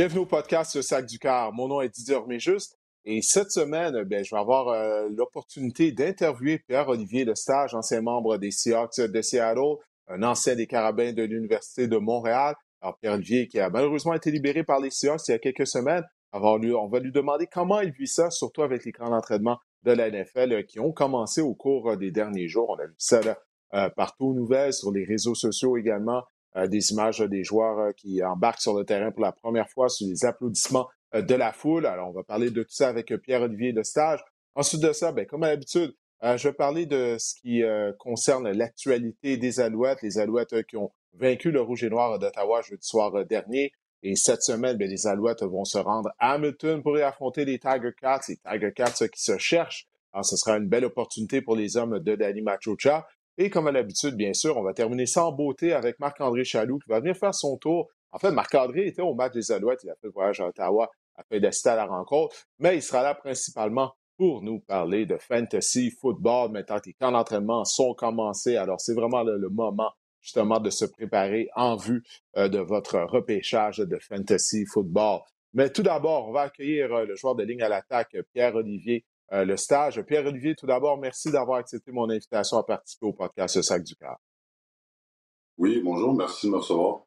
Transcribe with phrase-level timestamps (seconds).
[0.00, 1.52] Bienvenue au podcast Sac du Car.
[1.52, 6.58] Mon nom est Didier Orméjuste et cette semaine, bien, je vais avoir euh, l'opportunité d'interviewer
[6.60, 9.76] Pierre-Olivier Lestage, ancien membre des Seahawks de Seattle,
[10.08, 12.54] un ancien des Carabins de l'Université de Montréal.
[12.80, 16.04] Alors, Pierre-Olivier qui a malheureusement été libéré par les Seahawks il y a quelques semaines.
[16.32, 20.10] On va lui demander comment il vit ça, surtout avec les camps d'entraînement de la
[20.10, 22.70] NFL euh, qui ont commencé au cours euh, des derniers jours.
[22.70, 23.20] On a vu ça
[23.94, 26.22] partout aux nouvelles, sur les réseaux sociaux également.
[26.56, 29.88] Euh, des images des joueurs euh, qui embarquent sur le terrain pour la première fois
[29.88, 31.86] sous les applaudissements euh, de la foule.
[31.86, 34.20] Alors, on va parler de tout ça avec Pierre-Olivier de Stage.
[34.56, 37.62] Ensuite de ça, bien, comme à l'habitude, je vais parler de ce qui
[37.98, 42.86] concerne l'actualité des Alouettes, les Alouettes qui ont vaincu le Rouge et Noir d'Ottawa jeudi
[42.86, 43.72] soir dernier.
[44.02, 47.58] Et cette semaine, bien, les Alouettes vont se rendre à Hamilton pour y affronter les
[47.58, 49.86] Tiger Cats, les Tiger Cats qui se cherchent.
[50.12, 53.06] Alors, ce sera une belle opportunité pour les hommes de Danny Machocha.
[53.42, 56.90] Et comme à l'habitude, bien sûr, on va terminer sans beauté avec Marc-André Chaloux qui
[56.90, 57.88] va venir faire son tour.
[58.12, 60.90] En fait, Marc-André était au match des Alouettes, il a fait le voyage à Ottawa
[61.16, 65.90] afin d'assister à la rencontre, mais il sera là principalement pour nous parler de fantasy
[65.90, 68.58] football maintenant les camps d'entraînement sont commencés.
[68.58, 72.02] Alors, c'est vraiment le, moment justement de se préparer en vue
[72.36, 75.20] euh, de votre repêchage de fantasy football.
[75.54, 79.44] Mais tout d'abord, on va accueillir euh, le joueur de ligne à l'attaque, Pierre-Olivier euh,
[79.44, 80.00] le stage.
[80.02, 83.94] Pierre-Olivier, tout d'abord, merci d'avoir accepté mon invitation à participer au podcast Le Sac du
[83.94, 84.16] Cœur.
[85.56, 87.04] Oui, bonjour, merci de me recevoir.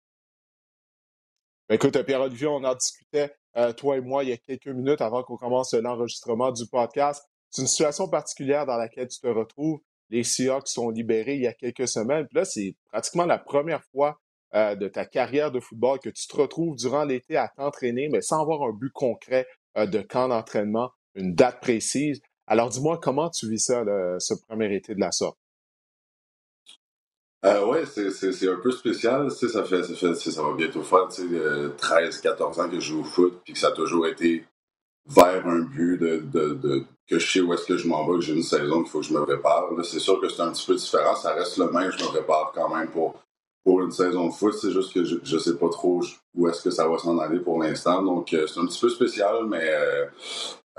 [1.68, 5.02] Ben, écoute, Pierre-Olivier, on en discutait, euh, toi et moi, il y a quelques minutes
[5.02, 7.24] avant qu'on commence l'enregistrement du podcast.
[7.50, 9.80] C'est une situation particulière dans laquelle tu te retrouves.
[10.10, 12.28] Les Seahawks sont libérés il y a quelques semaines.
[12.28, 14.20] Puis là, c'est pratiquement la première fois
[14.54, 18.22] euh, de ta carrière de football que tu te retrouves durant l'été à t'entraîner, mais
[18.22, 22.22] sans avoir un but concret de camp d'entraînement une date précise.
[22.48, 23.84] Alors, dis-moi, comment tu vis ça,
[24.20, 25.38] ce premier été de la sorte?
[27.46, 29.30] Euh, oui, c'est un peu spécial.
[29.30, 33.42] Ça, fait, ça, fait, ça va bientôt faire 13-14 ans que je joue au foot,
[33.44, 34.46] puis que ça a toujours été
[35.06, 38.22] vers un but de, de, que je sais où est-ce que je m'en vais, que
[38.22, 39.70] j'ai une saison qu'il faut que je me prépare.
[39.84, 41.16] C'est sûr que c'est un petit peu différent.
[41.16, 43.22] Ça reste le même, je me prépare quand même pour,
[43.66, 44.54] pour une saison de foot.
[44.54, 46.02] C'est juste que je, ne sais pas trop
[46.36, 48.02] où est-ce que ça va s'en aller pour l'instant.
[48.02, 50.06] Donc, euh, c'est un petit peu spécial, mais euh,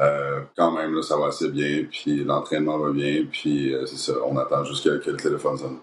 [0.00, 3.97] euh, quand même, là, ça va assez bien, puis l'entraînement va bien, puis euh, c'est
[3.97, 5.78] ça, on attend juste que, le téléphone sonne.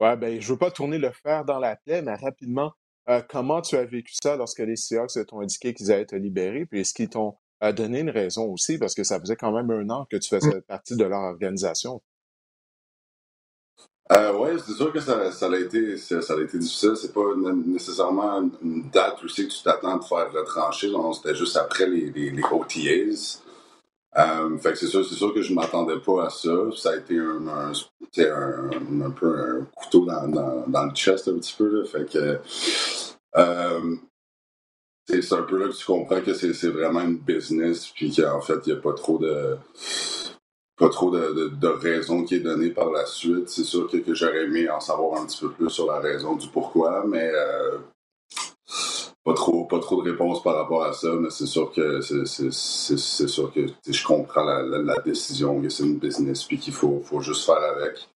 [0.00, 2.72] Ouais, ben, je veux pas tourner le fer dans la plaie, mais rapidement,
[3.08, 6.66] euh, comment tu as vécu ça lorsque les Seahawks t'ont indiqué qu'ils allaient te libérer,
[6.66, 7.36] puis est-ce qu'ils t'ont
[7.76, 10.56] donné une raison aussi, parce que ça faisait quand même un an que tu faisais
[10.56, 10.62] mm.
[10.62, 12.02] partie de leur organisation?
[14.14, 16.92] Euh, oui, c'est sûr que ça, a été, ça, a été difficile.
[16.96, 17.34] C'est pas
[17.66, 20.90] nécessairement une date aussi que tu t'attends de faire retrancher.
[21.14, 23.40] C'était juste après les, les, OTAs.
[24.18, 26.50] Euh, fait que c'est sûr, c'est sûr que je m'attendais pas à ça.
[26.76, 31.84] Ça a été un, un, un, peu un couteau dans, le chest un petit peu.
[31.84, 32.38] Fait que
[33.36, 33.96] euh,
[35.08, 38.58] c'est un peu là que tu comprends que c'est vraiment une business, puis qu'en fait,
[38.66, 39.56] il n'y a pas trop de
[40.82, 43.48] pas trop de, de, raison qui est donnée par la suite.
[43.48, 46.34] C'est sûr que, que j'aurais aimé en savoir un petit peu plus sur la raison
[46.34, 47.78] du pourquoi, mais euh,
[49.24, 53.28] pas trop pas trop de réponses par rapport à ça, mais c'est sûr que c'est
[53.28, 57.46] sûr que je comprends la, décision que c'est une business puis qu'il faut, faut juste
[57.46, 58.08] faire avec.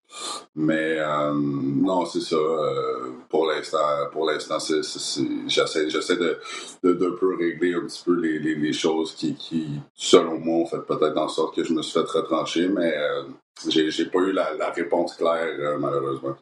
[0.56, 2.36] Mais euh, non, c'est ça.
[2.36, 3.78] Euh, pour l'instant,
[4.12, 6.40] pour l'instant, j'essaie, j'essaie de,
[6.84, 11.18] de, peu régler un petit peu les, les, choses qui, selon moi, ont fait peut-être
[11.18, 13.24] en sorte que je me suis fait retrancher, mais euh,
[13.68, 16.36] j'ai, pas eu la, réponse claire, malheureusement.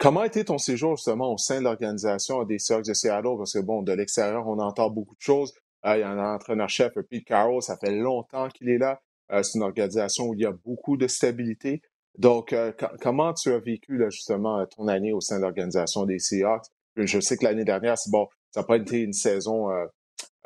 [0.00, 3.36] Comment a été ton séjour justement au sein de l'organisation des Seahawks de Seattle?
[3.38, 5.54] Parce que bon, de l'extérieur, on entend beaucoup de choses.
[5.84, 9.00] il y a un entraîneur-chef, Pete Carroll, ça fait longtemps qu'il est là.
[9.30, 11.82] c'est une organisation où il y a beaucoup de stabilité.
[12.18, 12.72] Donc, euh,
[13.02, 16.66] comment tu as vécu justement ton année au sein de l'organisation des Seahawks?
[16.96, 19.84] Je sais que l'année dernière, c'est bon, ça n'a pas été une saison euh,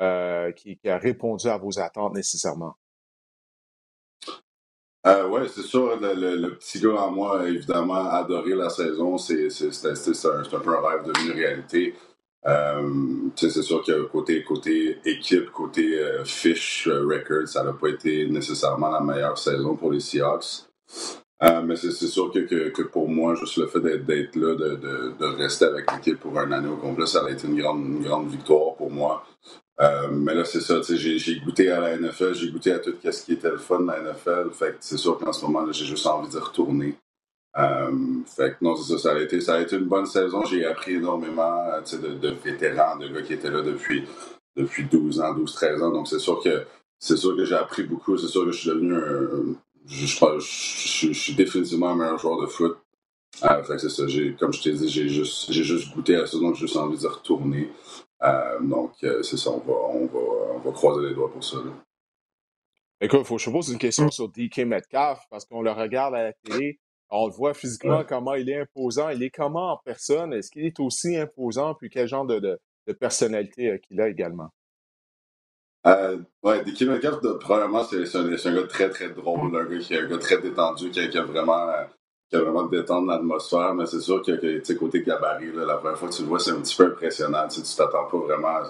[0.01, 2.75] euh, qui, a répondu à vos attentes nécessairement.
[5.05, 9.17] oui, c'est sûr, le, petit gars en moi a évidemment adoré la saison.
[9.17, 11.95] C'est un, peu un rêve devenu réalité.
[13.37, 18.99] c'est sûr que côté, côté équipe, côté fish record, ça n'a pas été nécessairement la
[18.99, 20.67] meilleure saison pour les Seahawks.
[21.43, 24.75] Euh, mais c'est sûr que, que, pour moi, juste le fait d'être là, de,
[25.17, 28.03] de, rester avec l'équipe pour un année au complet, ça a été une grande, une
[28.03, 29.25] grande victoire pour moi.
[29.79, 33.25] Euh, mais là, c'est ça, j'ai goûté à la NFL, j'ai goûté à tout ce
[33.25, 34.51] qui était le fun de la NFL.
[34.51, 36.95] Fait que c'est sûr qu'en ce moment, j'ai juste envie de retourner.
[37.57, 37.91] Euh,
[38.27, 40.45] fait que non, c'est ça, ça a, été, ça a été une bonne saison.
[40.45, 44.05] J'ai appris énormément de, de vétérans, de gars qui étaient là depuis,
[44.55, 45.91] depuis 12 ans, 12-13 ans.
[45.91, 46.65] Donc c'est sûr que
[46.99, 48.15] c'est sûr que j'ai appris beaucoup.
[48.17, 49.55] C'est sûr que je suis devenu un,
[49.87, 52.77] je, je, je, suis définitivement un meilleur joueur de foot.
[53.43, 54.03] Euh, fait c'est ça.
[54.39, 57.69] Comme je t'ai dit, j'ai juste, goûté à ça, donc j'ai juste envie de retourner.
[58.61, 60.19] donc, c'est ça, on va, on, va,
[60.55, 61.57] on va croiser les doigts pour ça.
[63.03, 66.23] Écoute, faut que je pose une question sur DK Metcalf parce qu'on le regarde à
[66.25, 66.79] la télé.
[67.09, 69.09] On le voit physiquement comment il est imposant.
[69.09, 70.33] Il est comment en personne?
[70.33, 71.73] Est-ce qu'il est aussi imposant?
[71.73, 74.49] Puis quel genre de, de, personnalité qu'il a également?
[75.87, 79.95] Euh, ouais, DK Metcalf, probablement, c'est un, un, gars très, très drôle, un gars, qui,
[79.95, 81.67] un gars très détendu, qui, qui a vraiment
[82.29, 86.07] qui a vraiment détendre l'atmosphère, mais c'est sûr que, que côté gabarit, la première fois
[86.07, 87.47] que tu le vois, c'est un petit peu impressionnant.
[87.49, 88.61] Tu t'attends pas vraiment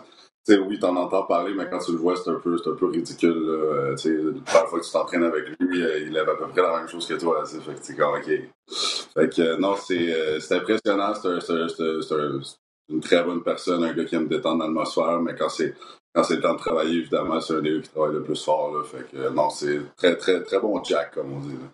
[0.43, 2.85] sais, oui, t'en entends parler, mais quand tu le vois, c'est un peu, un peu
[2.87, 3.45] ridicule.
[3.47, 6.47] Euh, tu la première fois que tu t'entraînes avec lui, euh, il avait à peu
[6.47, 7.43] près la même chose que toi.
[7.45, 8.25] Fait que c'est comme, OK.
[8.25, 11.13] Fait que, euh, non, c'est, c'est impressionnant.
[11.15, 12.15] C'est, c'est,
[12.89, 15.73] une très bonne personne, un gars qui aime détendre l'atmosphère, mais quand c'est,
[16.13, 18.75] quand c'est le temps de travailler, évidemment, c'est un des qui travaille le plus fort.
[18.75, 18.83] Là.
[18.83, 21.53] Fait que, non, c'est très, très, très bon Jack, comme on dit.
[21.53, 21.69] Là.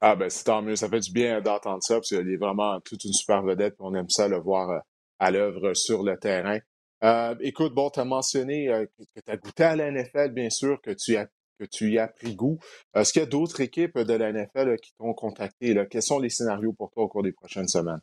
[0.00, 0.76] Ah, ben, c'est tant mieux.
[0.76, 3.94] Ça fait du bien d'entendre ça, parce qu'il est vraiment toute une super vedette, on
[3.94, 4.82] aime ça le voir
[5.18, 6.58] à l'œuvre sur le terrain.
[7.04, 10.50] Euh, écoute, bon, tu as mentionné euh, que tu as goûté à la NFL, bien
[10.50, 11.26] sûr, que tu, as,
[11.58, 12.58] que tu y as pris goût.
[12.94, 15.74] Est-ce qu'il y a d'autres équipes de la NFL qui t'ont contacté?
[15.74, 15.86] Là?
[15.86, 18.00] Quels sont les scénarios pour toi au cours des prochaines semaines?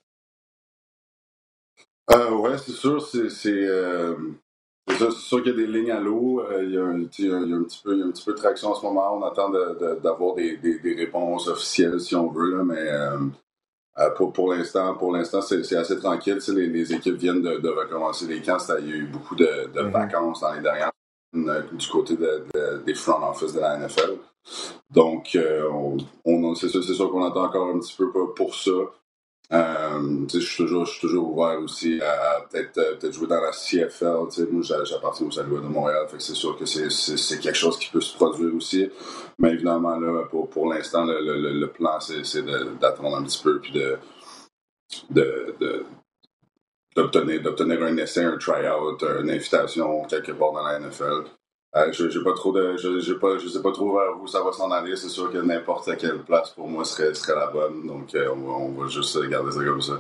[2.11, 3.01] Euh, oui, c'est sûr.
[3.01, 3.29] C'est,
[5.01, 6.44] euh, sûr, qu'il y a des lignes à l'eau.
[6.62, 7.28] il, y a un, petit
[7.84, 9.18] peu, un petit peu de traction en ce moment.
[9.18, 10.60] On attend d'avoir des,
[10.98, 12.90] réponses officielles, si on veut, là, mais
[14.00, 16.40] euh, pour, pour l'instant, pour l'instant, c'est assez tranquille.
[16.50, 18.57] Les, les, équipes viennent de, recommencer les camps.
[18.80, 19.92] Il y a eu beaucoup de, mm-hmm.
[19.92, 20.92] vacances dans les dernières
[21.36, 22.16] euh, du côté
[22.86, 24.18] des front office de la NFL.
[24.90, 25.68] Donc, euh,
[26.25, 28.72] on, c'est sûr, qu'on attend encore un petit peu pour ça.
[29.51, 34.48] Euh, je suis toujours, toujours ouvert aussi à, peut-être euh, peut jouer dans la CFL.
[34.51, 38.16] Moi, j'appartiens au Salut de Montréal, c'est sûr que c'est quelque chose qui peut se
[38.16, 38.90] produire aussi.
[39.38, 42.42] Mais évidemment, là, pour, l'instant, le, plan, c'est
[42.80, 43.74] d'attendre un petit peu puis
[45.10, 45.84] d'obtenir
[47.84, 51.25] un essai, un try-out, une invitation quelque part dans la NFL.
[51.75, 52.33] Euh, je ne sais pas
[53.71, 54.95] trop vers où ça va s'en aller.
[54.95, 57.87] C'est sûr que n'importe quelle place pour moi serait, la bonne.
[57.87, 59.99] Donc, euh, on, va, juste garder ça comme ça.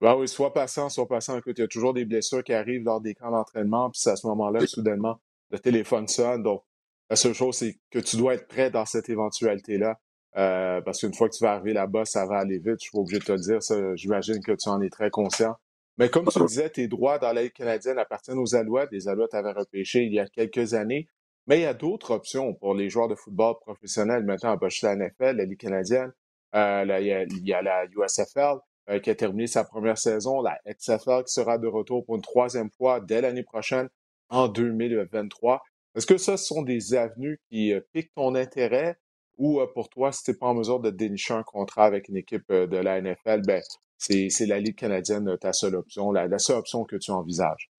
[0.00, 1.38] Ben oui, soit passant, soit passant.
[1.38, 3.88] Écoute, il y a toujours des blessures qui arrivent lors des camps d'entraînement.
[3.90, 5.20] Puis c'est à ce moment-là, soudainement,
[5.50, 6.42] le téléphone sonne.
[6.42, 6.64] Donc,
[7.08, 9.98] la seule chose, c'est que tu dois être prêt dans cette éventualité-là.
[10.36, 12.76] Euh, parce qu'une fois que tu vas arriver là-bas, ça va aller vite.
[12.80, 13.96] Je suis pas obligé de te le dire.
[13.96, 15.56] J'imagine que tu en es très conscient.
[16.02, 18.88] Mais comme tu disais, tes droits dans la Ligue canadienne appartiennent aux Alouettes.
[18.90, 21.06] Les Alouettes avaient repêché il y a quelques années.
[21.46, 24.96] Mais il y a d'autres options pour les joueurs de football professionnels maintenant à la
[24.96, 26.12] NFL, la Ligue canadienne.
[26.56, 28.56] Euh, il, y a, la USFL
[28.90, 32.22] euh, qui a terminé sa première saison, la XFL qui sera de retour pour une
[32.22, 33.88] troisième fois dès l'année prochaine,
[34.28, 35.62] en 2023.
[35.94, 38.98] Est-ce que ce sont des avenues qui euh, piquent ton intérêt?
[39.38, 42.16] Ou pour toi, si tu n'es pas en mesure de dénicher un contrat avec une
[42.16, 43.62] équipe de la NFL, ben,
[43.98, 47.70] c'est la Ligue canadienne ta seule option, la, seule option que tu envisages?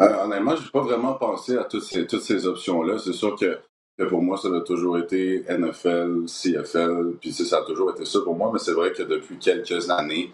[0.00, 2.98] Euh, honnêtement, je n'ai pas vraiment pensé à toutes ces, toutes ces options-là.
[2.98, 3.60] C'est sûr que,
[4.08, 8.36] pour moi, ça a toujours été NFL, CFL, puis ça a toujours été ça pour
[8.36, 10.32] moi, mais c'est vrai que depuis quelques années,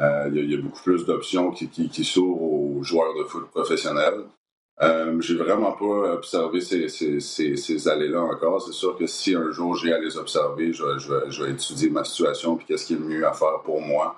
[0.00, 4.24] euh, il y, a beaucoup plus d'options qui, qui s'ouvrent aux joueurs de foot professionnels.
[4.80, 8.62] Euh, j'ai vraiment pas observé ces, ces, ces, ces allées-là encore.
[8.62, 11.90] C'est sûr que si un jour j'ai à les observer, je, je, je vais étudier
[11.90, 14.16] ma situation puis qu'est-ce qui est le mieux à faire pour moi.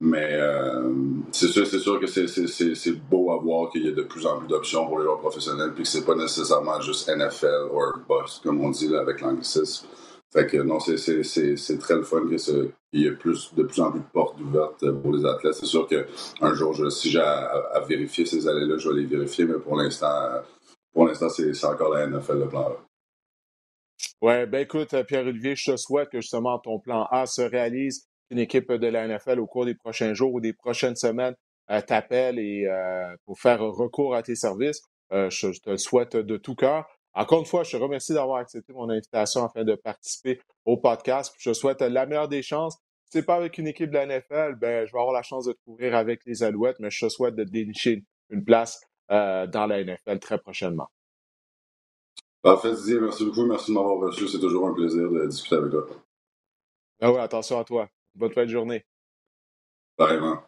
[0.00, 0.92] Mais euh,
[1.32, 4.38] c'est sûr, c'est sûr que c'est beau à voir qu'il y a de plus en
[4.38, 8.40] plus d'options pour les joueurs professionnels puis que c'est pas nécessairement juste NFL ou boss
[8.44, 9.86] comme on dit là, avec l'anglicisme.
[10.38, 13.98] Fait que non, c'est très le fun qu'il y ait plus, de plus en plus
[13.98, 15.54] de portes ouvertes pour les athlètes.
[15.54, 19.46] C'est sûr qu'un jour, je, si j'ai à, vérifier ces allées-là, je vais les vérifier,
[19.46, 20.06] mais pour l'instant,
[20.92, 22.76] pour l'instant, c'est encore la NFL le plan A.
[24.22, 28.38] Ouais, ben écoute, Pierre-Olivier, je te souhaite que justement ton plan A se réalise, une
[28.38, 31.34] équipe de la NFL au cours des prochains jours ou des prochaines semaines
[31.70, 34.82] euh, t'appelle et euh, pour faire recours à tes services.
[35.12, 36.86] Euh, je, te le souhaite de tout cœur.
[37.18, 41.34] Encore une fois, je te remercie d'avoir accepté mon invitation afin de participer au podcast.
[41.36, 42.76] Je te souhaite la meilleure des chances.
[43.06, 45.22] Si ce n'est pas avec une équipe de la NFL, ben, je vais avoir la
[45.22, 48.80] chance de te couvrir avec les Alouettes, mais je te souhaite de dénicher une place
[49.10, 50.86] euh, dans la NFL très prochainement.
[52.40, 53.00] Parfait, Didier.
[53.00, 53.46] Merci beaucoup.
[53.46, 54.28] Merci de m'avoir reçu.
[54.28, 55.88] C'est toujours un plaisir de discuter avec toi.
[57.00, 57.88] Ah oui, attention à toi.
[58.14, 58.86] Bonne fin de journée.
[59.98, 60.40] Vraiment.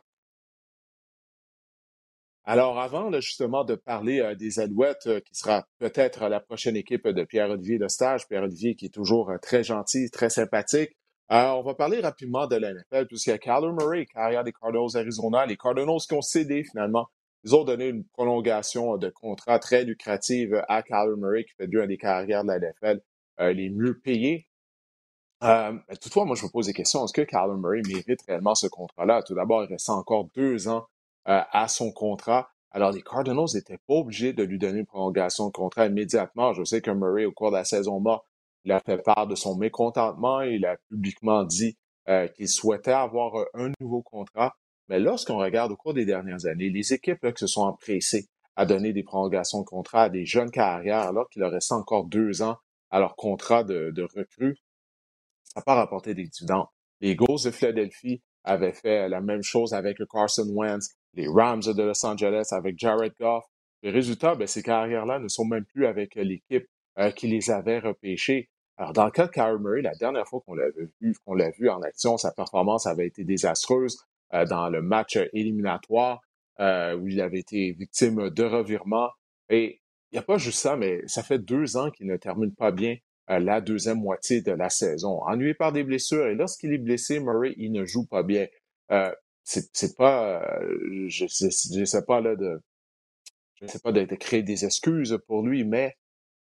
[2.53, 7.07] Alors, avant justement de parler euh, des Alouettes, euh, qui sera peut-être la prochaine équipe
[7.07, 10.91] de Pierre-Olivier de stage, Pierre-Olivier qui est toujours euh, très gentil, très sympathique,
[11.29, 14.97] on va parler rapidement de la NFL, puisqu'il y a Kyler Murray, carrière des Cardinals
[14.97, 17.07] Arizona, les Cardinals qui ont cédé finalement.
[17.45, 21.87] Ils ont donné une prolongation de contrat très lucrative à Kyler Murray, qui fait deux
[21.87, 23.01] des carrières de la NFL
[23.55, 24.49] les mieux payées.
[26.01, 27.05] toutefois, moi, je me pose des questions.
[27.05, 29.23] Est-ce que Kyler Murray mérite réellement ce contrat-là?
[29.23, 30.89] Tout d'abord, il reste encore deux ans
[31.33, 32.51] à son contrat.
[32.73, 36.53] Alors, les Cardinals n'étaient pas obligés de lui donner une prolongation de contrat immédiatement.
[36.53, 38.25] Je sais que Murray, au cours de la saison morte,
[38.65, 40.41] il a fait part de son mécontentement.
[40.43, 41.77] Il a publiquement dit
[42.09, 44.57] euh, qu'il souhaitait avoir un nouveau contrat.
[44.89, 48.67] Mais lorsqu'on regarde au cours des dernières années, les équipes qui se sont empressées à
[48.67, 52.43] donner des prolongations de contrat à des jeunes carrières alors qu'il leur restait encore deux
[52.43, 52.57] ans
[52.91, 54.57] à leur contrat de, recrue,
[55.45, 56.67] ça n'a pas rapporté des dividendes.
[57.01, 61.63] Les Eagles de Philadelphie avaient fait la même chose avec le Carson Wentz, les Rams
[61.63, 63.45] de Los Angeles avec Jared Goff.
[63.83, 66.67] Le résultat, ben, ces carrières-là ne sont même plus avec l'équipe
[66.99, 68.51] euh, qui les avait repêchés.
[68.77, 71.51] Alors, dans le cas de Kyler Murray, la dernière fois qu'on l'avait vu, qu'on l'a
[71.51, 73.99] vu en action, sa performance avait été désastreuse
[74.35, 76.21] euh, dans le match éliminatoire
[76.61, 79.11] euh, où il avait été victime de revirement.
[79.49, 82.55] Et il n'y a pas juste ça, mais ça fait deux ans qu'il ne termine
[82.55, 82.97] pas bien
[83.39, 85.23] la deuxième moitié de la saison.
[85.23, 88.47] Ennuyé par des blessures, et lorsqu'il est blessé, Murray, il ne joue pas bien.
[88.91, 89.13] Euh,
[89.51, 92.61] c'est pas, euh, je, je, sais pas là de,
[93.55, 95.97] je sais pas de, créer des excuses pour lui, mais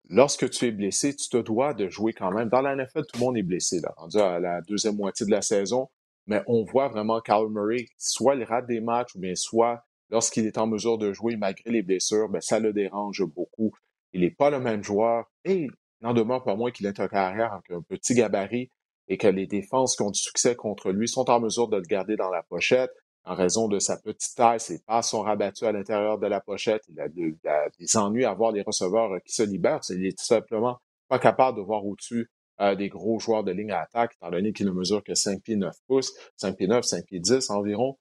[0.09, 2.49] lorsque tu es blessé, tu te dois de jouer quand même.
[2.49, 5.31] Dans la NFL, tout le monde est blessé, là, rendu à la deuxième moitié de
[5.31, 5.89] la saison,
[6.27, 10.47] mais on voit vraiment Kyle Murray, soit il rate des matchs, ou bien soit lorsqu'il
[10.47, 13.73] est en mesure de jouer malgré les blessures, ben, ça le dérange beaucoup.
[14.13, 15.69] Il n'est pas le même joueur et
[16.01, 18.71] n'en demeure pas moins qu'il est un carrière avec un petit gabarit
[19.11, 21.83] et que les défenses qui ont du succès contre lui sont en mesure de le
[21.83, 22.93] garder dans la pochette.
[23.25, 26.85] En raison de sa petite taille, ses pas sont rabattus à l'intérieur de la pochette.
[26.89, 29.81] Il a, des ennuis à voir les receveurs qui se libèrent.
[29.91, 33.73] Il est tout simplement pas capable de voir au-dessus euh, des gros joueurs de ligne
[33.73, 36.85] à attaque, étant donné qu'il ne mesure que 5 pieds 9 pouces, 5 pieds 9,
[36.85, 37.99] 5 pieds 10 environ.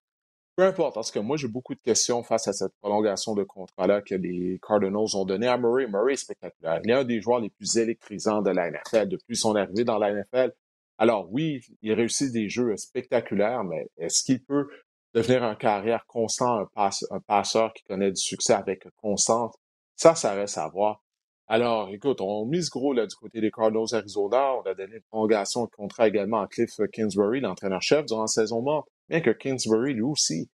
[0.55, 4.01] Peu importe, parce que moi, j'ai beaucoup de questions face à cette prolongation de contrat-là
[4.01, 5.87] que les Cardinals ont donné à Murray.
[5.87, 6.81] Murray est spectaculaire.
[6.83, 9.97] Il est un des joueurs les plus électrisants de la NFL depuis son arrivée dans
[9.97, 10.53] la NFL.
[10.99, 14.67] Alors oui, il réussit des jeux spectaculaires, mais est-ce qu'il peut
[15.13, 19.55] devenir un carrière constant, un, passeur qui connaît du succès avec constante?
[19.95, 21.01] Ça, ça reste à voir.
[21.47, 24.55] Alors, écoute, on mise gros là, du côté des Cardinals Arizona.
[24.55, 28.61] On a donné une prolongation de contrat également à Cliff Kingsbury, l'entraîneur-chef durant la saison
[28.61, 28.89] morte.
[29.07, 30.49] Bien que Kingsbury, lui aussi,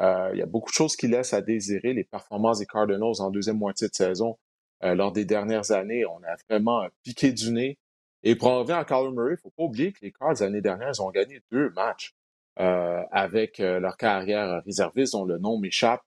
[0.00, 3.20] euh, il y a beaucoup de choses qui laissent à désirer les performances des Cardinals
[3.20, 4.38] en deuxième moitié de saison.
[4.82, 7.78] Euh, lors des dernières années, on a vraiment piqué du nez.
[8.22, 10.60] Et pour en revenir à Kyler Murray, il faut pas oublier que les Cards, l'année
[10.60, 12.14] dernière, ils ont gagné deux matchs
[12.58, 16.02] euh, avec leur carrière réserviste, dont le nom m'échappe,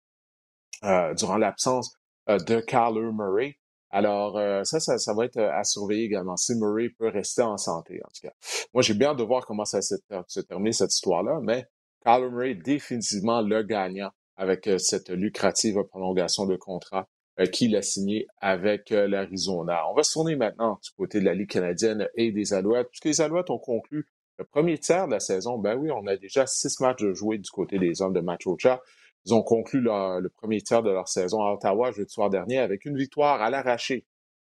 [0.81, 3.57] durant l'absence de Kyler Murray.
[3.89, 8.01] Alors, ça, ça, ça, va être à surveiller également, si Murray peut rester en santé,
[8.03, 8.33] en tout cas.
[8.73, 9.95] Moi, j'ai bien hâte de voir comment ça se,
[10.41, 11.65] termine, cette histoire-là, mais
[12.03, 17.12] Kyler Murray est définitivement le gagnant avec euh, cette lucrative prolongation de contrat euh,
[17.51, 19.89] qu'il a signé avec euh, l'Arizona.
[19.89, 23.05] On va se tourner maintenant du côté de la Ligue canadienne et des Alouettes, puisque
[23.05, 25.57] les Alouettes ont conclu le premier tiers de la saison.
[25.57, 28.81] Ben oui, on a déjà six matchs de jouer du côté des hommes de Machocha.
[29.25, 32.85] Ils ont conclu le premier tiers de leur saison à Ottawa jeudi soir dernier avec
[32.85, 34.05] une victoire à l'arraché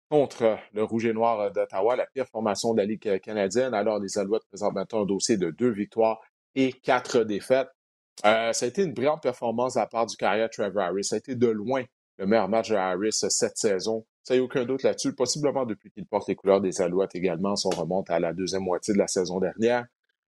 [0.10, 3.74] contre le Rouge et Noir d'Ottawa, la pire formation de la Ligue canadienne.
[3.74, 6.20] Alors, les Alouettes présentent maintenant un dossier de deux victoires
[6.55, 7.67] et quatre défaites.
[8.24, 11.05] Euh, ça a été une brillante performance à la part du carrière Trevor Harris.
[11.05, 11.84] Ça a été de loin
[12.17, 14.05] le meilleur match de Harris cette saison.
[14.24, 15.13] Ça n'y a aucun doute là-dessus.
[15.13, 18.63] Possiblement depuis qu'il porte les couleurs des Alouettes également, si on remonte à la deuxième
[18.63, 19.86] moitié de la saison dernière.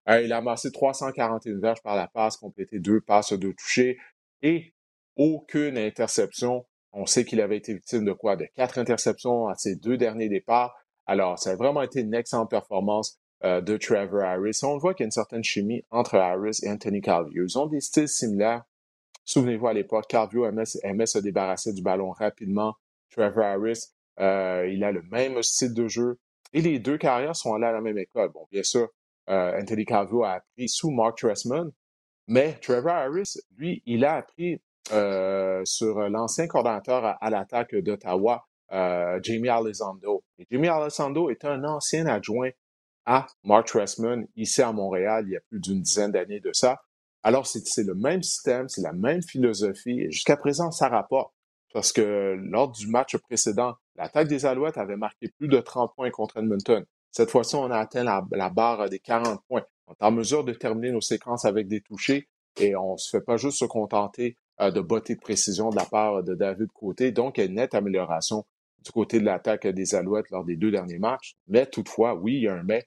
[0.08, 3.98] Euh, il a amassé 341 verges par la passe, complété deux passes, deux touchés
[4.42, 4.74] et
[5.16, 6.64] aucune interception.
[6.92, 8.36] On sait qu'il avait été victime de quoi?
[8.36, 10.74] De quatre interceptions à ses deux derniers départs.
[11.06, 14.60] Alors, ça a vraiment été une excellente performance euh, de Trevor Harris.
[14.62, 17.44] On voit qu'il y a une certaine chimie entre Harris et Anthony Calvio.
[17.44, 18.64] Ils ont des styles similaires.
[19.26, 22.74] Souvenez-vous à l'époque, Calvio aimait, se débarrasser du ballon rapidement.
[23.10, 23.86] Trevor Harris,
[24.20, 26.18] euh, il a le même style de jeu.
[26.52, 28.30] Et les deux carrières sont allées à la même école.
[28.30, 28.88] Bon, bien sûr,
[29.28, 31.70] euh, Anthony Calvio a appris sous Mark Tressman,
[32.28, 34.60] mais Trevor Harris, lui, il a appris
[35.64, 40.22] sur l'ancien coordinateur à, l'attaque d'Ottawa, Jamie Alessandro.
[40.48, 42.50] Jamie Alessandro est un ancien adjoint
[43.04, 46.80] à Mark Tressman ici à Montréal il y a plus d'une dizaine d'années de ça.
[47.26, 50.08] Alors, c'est le même système, c'est la même philosophie.
[50.12, 51.34] Jusqu'à présent, ça rapporte.
[51.74, 56.12] Parce que lors du match précédent, l'attaque des Alouettes avait marqué plus de 30 points
[56.12, 56.84] contre Edmonton.
[57.10, 59.64] Cette fois-ci, on a atteint la, barre des 40 points.
[59.88, 62.28] On est en mesure de terminer nos séquences avec des touchés
[62.60, 65.76] et on ne se fait pas juste se contenter euh, de botter de précision de
[65.76, 67.10] la part de David Côté.
[67.10, 68.44] Donc, il y a une nette amélioration
[68.84, 71.34] du côté de l'attaque des Alouettes lors des deux derniers matchs.
[71.48, 72.86] Mais toutefois, oui, il y a un mais.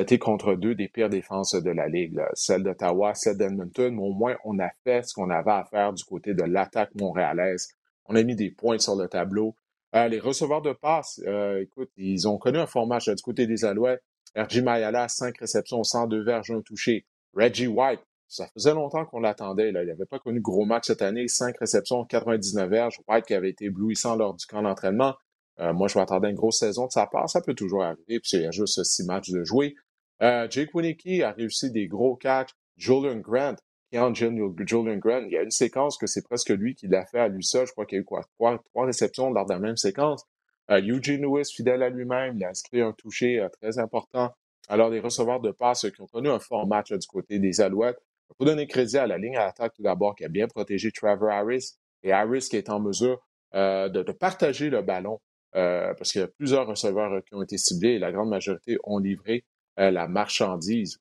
[0.00, 4.14] Été contre deux des pires défenses de la Ligue, celle d'Ottawa, celle d'Edmonton, mais au
[4.14, 7.68] moins on a fait ce qu'on avait à faire du côté de l'attaque montréalaise.
[8.06, 9.54] On a mis des points sur le tableau.
[9.94, 13.46] Euh, les receveurs de passe, euh, écoute, ils ont connu un fort match du côté
[13.46, 14.02] des Alouettes.
[14.34, 17.04] RJ Mayala, 5 réceptions, 102 verges, un touché.
[17.34, 19.68] Reggie White, ça faisait longtemps qu'on l'attendait.
[19.68, 21.28] Il n'avait pas connu de gros match cette année.
[21.28, 23.00] 5 réceptions, 99 verges.
[23.06, 25.14] White qui avait été éblouissant lors du camp d'entraînement.
[25.58, 27.28] Euh, moi, je m'attendais à une grosse saison de sa part.
[27.28, 28.20] Ça peut toujours arriver.
[28.20, 29.74] Puis il y a juste six matchs de jouer.
[30.22, 32.50] Euh, Jake Winnicky a réussi des gros catchs.
[32.76, 33.56] Julian Grant,
[33.92, 37.28] Julian Grant, il y a une séquence que c'est presque lui qui l'a fait à
[37.28, 37.66] lui seul.
[37.66, 38.22] Je crois qu'il y a eu quoi?
[38.38, 40.24] Trois, réceptions lors de la même séquence.
[40.70, 44.30] Euh, Eugene Lewis, fidèle à lui-même, il a inscrit un touché très important.
[44.68, 47.98] Alors, les receveurs de passe qui ont connu un fort match du côté des Alouettes,
[48.30, 50.92] il faut donner crédit à la ligne à l'attaque tout d'abord qui a bien protégé
[50.92, 51.72] Trevor Harris
[52.02, 53.20] et Harris qui est en mesure
[53.52, 55.20] de, partager le ballon
[55.56, 58.78] euh, parce qu'il y a plusieurs receveurs qui ont été ciblés et la grande majorité
[58.84, 59.44] ont livré
[59.80, 61.00] euh, la marchandise.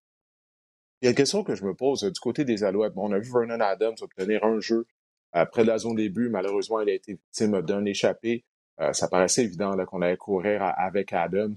[1.01, 2.93] Il y a une question que je me pose euh, du côté des Alouettes.
[2.95, 4.85] On a vu Vernon Adams obtenir un jeu
[5.51, 6.29] près de la zone début.
[6.29, 8.45] Malheureusement, il a été victime d'un échappé.
[8.93, 11.53] ça paraissait évident qu'on allait courir avec Adams.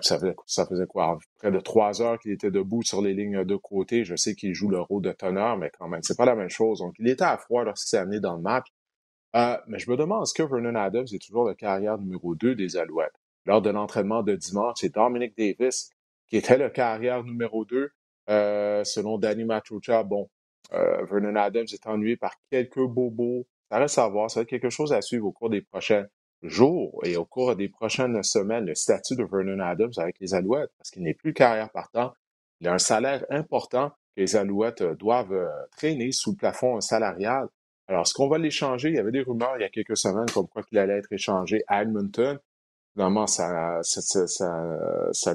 [0.00, 1.18] ça, faisait, quoi?
[1.36, 4.02] Près de trois heures qu'il était debout sur les lignes de côté.
[4.04, 6.50] Je sais qu'il joue le rôle de teneur, mais quand même, c'est pas la même
[6.50, 6.80] chose.
[6.80, 8.66] Donc, il était à froid lorsqu'il s'est amené dans le match.
[9.34, 12.54] Euh, mais je me demande, est-ce que Vernon Adams est toujours le carrière numéro 2
[12.54, 13.20] des Alouettes?
[13.46, 15.90] Lors de l'entraînement de dimanche, c'est Dominic Davis
[16.34, 17.92] qui était le carrière numéro 2.
[18.28, 20.28] Euh, selon Danny Machucha, bon,
[20.72, 23.46] euh, Vernon Adams est ennuyé par quelques bobos.
[23.70, 24.28] Ça reste à voir.
[24.28, 26.06] Ça va être quelque chose à suivre au cours des prochains
[26.42, 30.72] jours et au cours des prochaines semaines, le statut de Vernon Adams avec les Alouettes,
[30.76, 32.12] parce qu'il n'est plus carrière partant.
[32.60, 37.46] Il a un salaire important que les Alouettes doivent traîner sous le plafond salarial.
[37.86, 38.88] Alors, est-ce qu'on va l'échanger?
[38.88, 41.12] Il y avait des rumeurs il y a quelques semaines comme quoi qu'il allait être
[41.12, 42.40] échangé à Edmonton.
[42.94, 43.80] Finalement, ça,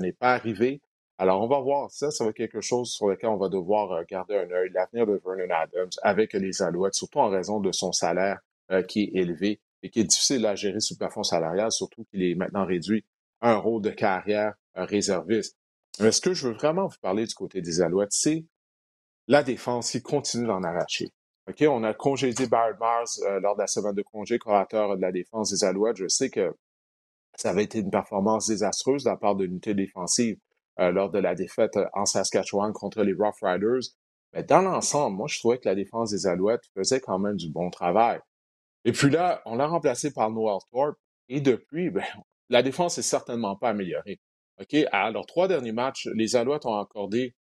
[0.01, 0.81] n'est pas arrivé.
[1.21, 2.11] Alors, on va voir ça.
[2.11, 4.69] Ça va être quelque chose sur lequel on va devoir euh, garder un œil.
[4.73, 8.39] L'avenir de Vernon Adams avec les Alouettes, surtout en raison de son salaire
[8.71, 12.23] euh, qui est élevé et qui est difficile à gérer sous plafond salarial, surtout qu'il
[12.23, 13.05] est maintenant réduit
[13.41, 15.57] à un rôle de carrière euh, réserviste.
[15.99, 18.45] Mais ce que je veux vraiment vous parler du côté des Alouettes, c'est
[19.27, 21.09] la défense qui continue d'en arracher.
[21.49, 25.11] OK, on a congédié Barrett Mars lors de la semaine de congé, corateur de la
[25.11, 25.97] défense des Alouettes.
[25.97, 26.55] Je sais que
[27.35, 30.37] ça avait été une performance désastreuse de la part de l'unité défensive
[30.79, 33.93] euh, lors de la défaite euh, en Saskatchewan contre les Rough Riders.
[34.33, 37.49] Mais dans l'ensemble, moi, je trouvais que la défense des Alouettes faisait quand même du
[37.49, 38.19] bon travail.
[38.85, 40.97] Et puis là, on l'a remplacé par Noel Thorpe.
[41.27, 42.03] Et depuis, ben,
[42.49, 44.19] la défense n'est certainement pas améliorée.
[44.59, 47.33] OK, alors trois derniers matchs, les Alouettes ont accordé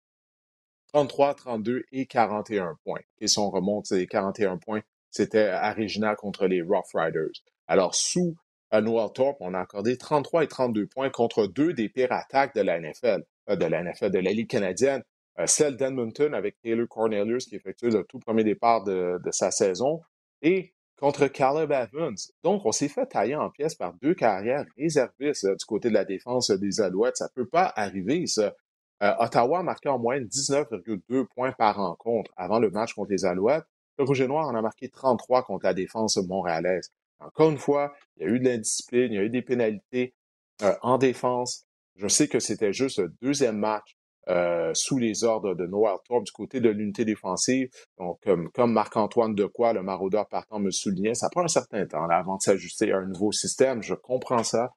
[0.93, 3.01] 33, 32 et 41 points.
[3.19, 5.75] Et si on remonte, les 41 points, c'était à
[6.15, 7.31] contre les Rough Riders.
[7.67, 8.35] Alors, sous
[8.73, 12.55] euh, Noel Thorpe, on a accordé 33 et 32 points contre deux des pires attaques
[12.55, 15.03] de la NFL, euh, de la NFL, de la Ligue canadienne.
[15.39, 20.01] Euh, celle d'Edmonton avec Taylor Cornelius qui effectue le tout premier départ de, sa saison
[20.41, 22.15] et contre Caleb Evans.
[22.43, 26.05] Donc, on s'est fait tailler en pièces par deux carrières réservistes du côté de la
[26.05, 27.17] défense des Alouettes.
[27.17, 28.55] Ça peut pas arriver, ça.
[29.03, 33.25] Euh, Ottawa a marqué en moyenne 19,2 points par rencontre avant le match contre les
[33.25, 33.65] Alouettes.
[33.99, 36.91] Le Rouge et Noir en a marqué 33 contre la défense montréalaise.
[37.19, 40.13] Encore une fois, il y a eu de l'indiscipline, il y a eu des pénalités
[40.61, 41.65] euh, en défense.
[41.95, 43.97] Je sais que c'était juste le deuxième match
[44.29, 47.69] euh, sous les ordres de Noah Thorpe du côté de l'unité défensive.
[47.97, 48.19] Donc,
[48.53, 52.41] comme, Marc-Antoine Decoy, le maraudeur partant, me soulignait, ça prend un certain temps avant de
[52.41, 53.81] s'ajuster à un nouveau système.
[53.81, 54.71] Je comprends ça.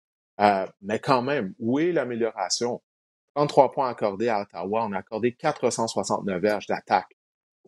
[0.80, 2.80] mais quand même, où est l'amélioration?
[3.34, 4.86] 33 points accordés à Ottawa.
[4.88, 7.16] On a accordé 469 verges d'attaque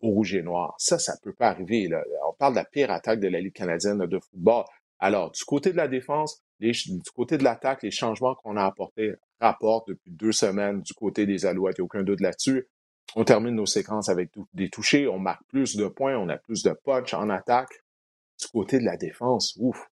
[0.01, 0.75] au Rouge et Noir.
[0.77, 1.89] Ça, ça peut pas arriver.
[2.22, 4.65] On parle de la pire attaque de la Ligue canadienne de football.
[4.99, 6.73] Alors, du côté de la défense, du
[7.15, 11.45] côté de l'attaque, les changements qu'on a apportés rapportent depuis deux semaines du côté des
[11.45, 11.77] Alouettes.
[11.77, 12.67] Il n'y a aucun doute là-dessus.
[13.15, 15.07] On termine nos séquences avec des touchés.
[15.07, 16.17] On marque plus de points.
[16.17, 17.81] On a plus de punch en attaque.
[18.41, 19.87] Du côté de la défense, ouf,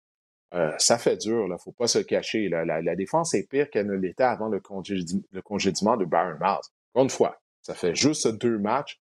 [0.53, 2.49] euh, ça fait dur, là, faut pas se cacher.
[2.49, 6.59] La, défense est pire qu'elle ne l'était avant le, congédiement de Baron Miles.
[6.93, 8.99] Encore une fois, ça fait juste deux matchs.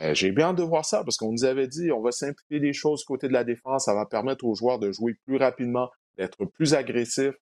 [0.00, 2.58] Euh, j'ai bien hâte de voir ça parce qu'on nous avait dit on va simplifier
[2.58, 5.36] les choses du côté de la défense, ça va permettre aux joueurs de jouer plus
[5.36, 7.34] rapidement, d'être plus agressifs.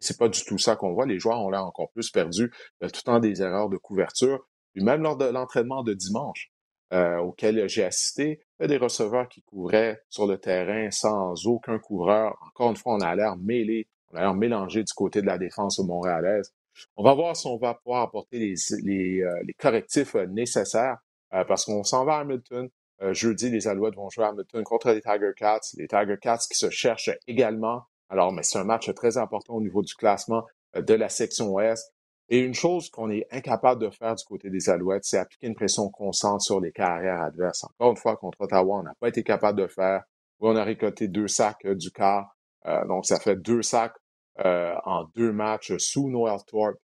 [0.00, 1.06] C'est pas du tout ça qu'on voit.
[1.06, 4.46] Les joueurs ont l'air encore plus perdus, tout le temps des erreurs de couverture.
[4.72, 6.52] Puis même lors de l'entraînement de dimanche,
[6.92, 11.46] euh, auquel j'ai assisté, il y a des receveurs qui couvraient sur le terrain sans
[11.46, 12.36] aucun couvreur.
[12.46, 15.38] Encore une fois, on a l'air mêlé, on a l'air mélangé du côté de la
[15.38, 16.52] défense montréalaise.
[16.96, 20.98] On va voir si on va pouvoir apporter les, les, euh, les correctifs euh, nécessaires
[21.34, 22.68] euh, parce qu'on s'en va à Hamilton.
[23.12, 25.60] jeudi, les Alouettes vont jouer à Hamilton contre les Tiger Cats.
[25.74, 27.82] Les Tiger Cats qui se cherchent également.
[28.08, 31.92] Alors, mais c'est un match très important au niveau du classement de la section Ouest.
[32.30, 35.54] Et une chose qu'on est incapable de faire du côté des Alouettes, c'est appliquer une
[35.54, 37.64] pression constante sur les carrières adverses.
[37.64, 40.04] Encore une fois, contre Ottawa, on n'a pas été capable de faire.
[40.40, 42.36] on a récolté deux sacs euh, du quart.
[42.66, 43.96] Euh, donc, ça fait deux sacs
[44.44, 46.76] euh, en deux matchs sous Noel Thorpe.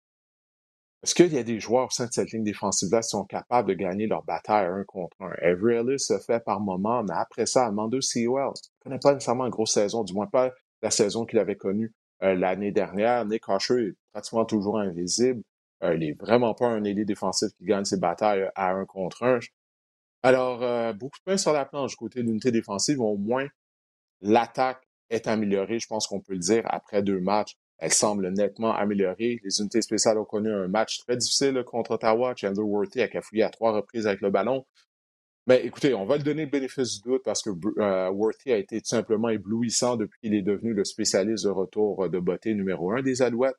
[1.04, 3.68] Est-ce qu'il y a des joueurs au sein de cette ligne défensive-là qui sont capables
[3.68, 5.32] de gagner leur bataille un contre un?
[5.42, 9.46] Avery Ellis se fait par moment, mais après ça, Amanda Sewell ne connaît pas nécessairement
[9.46, 13.26] une grosse saison, du moins pas la saison qu'il avait connue euh, l'année dernière.
[13.26, 15.44] Nick Usher est pratiquement toujours invisible.
[15.84, 19.24] Euh, il n'est vraiment pas un ailier défensif qui gagne ses batailles à un contre
[19.24, 19.40] un.
[20.24, 23.02] Alors, euh, beaucoup de points sur la planche côté de l'unité défensive.
[23.02, 23.48] Au moins,
[24.22, 27.58] l'attaque est améliorée, je pense qu'on peut le dire, après deux matchs.
[27.84, 29.42] Elle semble nettement améliorée.
[29.44, 32.34] Les unités spéciales ont connu un match très difficile contre Ottawa.
[32.34, 34.66] Chandler Worthy a cafouillé à trois reprises avec le ballon.
[35.48, 38.58] Mais écoutez, on va le donner le bénéfice du doute parce que euh, Worthy a
[38.58, 42.94] été tout simplement éblouissant depuis qu'il est devenu le spécialiste de retour de beauté numéro
[42.94, 43.58] un des Alouettes.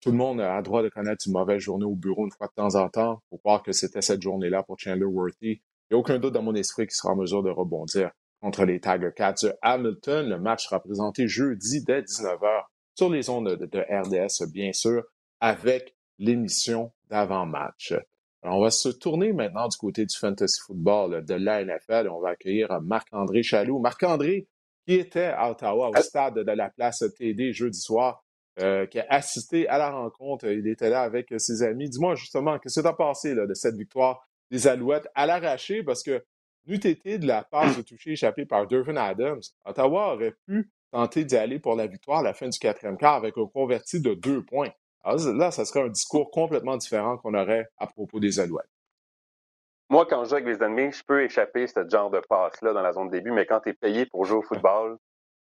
[0.00, 2.54] Tout le monde a droit de connaître une mauvaise journée au bureau une fois de
[2.60, 3.22] temps en temps.
[3.30, 5.52] pour croire que c'était cette journée-là pour Chandler Worthy.
[5.52, 5.60] Il
[5.92, 8.80] n'y a aucun doute dans mon esprit qu'il sera en mesure de rebondir contre les
[8.80, 10.30] Tiger Cats de Hamilton.
[10.30, 12.64] Le match sera présenté jeudi dès 19h
[12.96, 15.04] sur les ondes de, RDS, bien sûr,
[15.40, 17.94] avec l'émission d'avant-match.
[18.42, 22.08] On va se tourner maintenant du côté du fantasy football de la NFL.
[22.08, 23.80] On va accueillir Marc-André Chaloux.
[23.80, 24.48] Marc-André,
[24.86, 28.24] qui était à Ottawa au stade de la place TD jeudi soir,
[28.60, 30.46] euh, qui a assisté à la rencontre.
[30.46, 31.90] Il était là avec ses amis.
[31.90, 35.82] Dis-moi justement, qu'est-ce qui s'est passé là, de cette victoire des Alouettes à l'arraché?
[35.82, 36.24] Parce que
[36.66, 41.24] n'eût été de la passe de toucher échappée par Dervin Adams, Ottawa aurait pu tenter
[41.26, 44.14] d'y aller pour la victoire à la fin du quatrième quart avec un converti de
[44.14, 44.70] deux points.
[45.04, 48.70] là, ça serait un discours complètement différent qu'on aurait à propos des Alouettes.
[49.90, 52.80] Moi, quand je joue avec les ennemis, je peux échapper ce genre de passe-là dans
[52.80, 54.96] la zone de début, mais quand tu es payé pour jouer au football,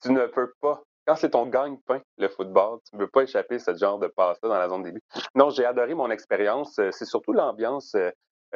[0.04, 0.84] tu ne peux pas.
[1.08, 4.50] Quand c'est ton gagne-pain, le football, tu ne peux pas échapper ce genre de passe-là
[4.50, 5.02] dans la zone de début.
[5.36, 6.78] Non, j'ai adoré mon expérience.
[6.80, 7.96] Euh, c'est surtout l'ambiance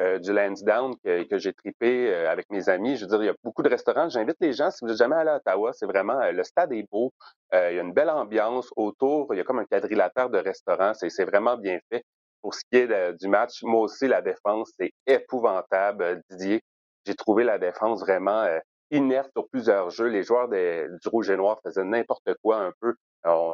[0.00, 2.96] euh, du Lansdowne que, que j'ai tripé euh, avec mes amis.
[2.96, 4.08] Je veux dire, il y a beaucoup de restaurants.
[4.08, 6.72] J'invite les gens, si vous n'êtes jamais allé à Ottawa, c'est vraiment, euh, le stade
[6.72, 7.12] est beau.
[7.52, 9.32] il y a une belle ambiance autour.
[9.32, 10.94] Il y a comme un quadrilatère de restaurants.
[10.94, 12.02] C'est vraiment bien fait.
[12.42, 16.22] Pour ce qui est du match, moi aussi, la défense, c'est épouvantable.
[16.28, 16.60] Didier,
[17.06, 18.46] j'ai trouvé la défense vraiment
[18.90, 20.08] inerte sur plusieurs jeux.
[20.08, 22.94] Les joueurs du Rouge et Noir faisaient n'importe quoi un peu.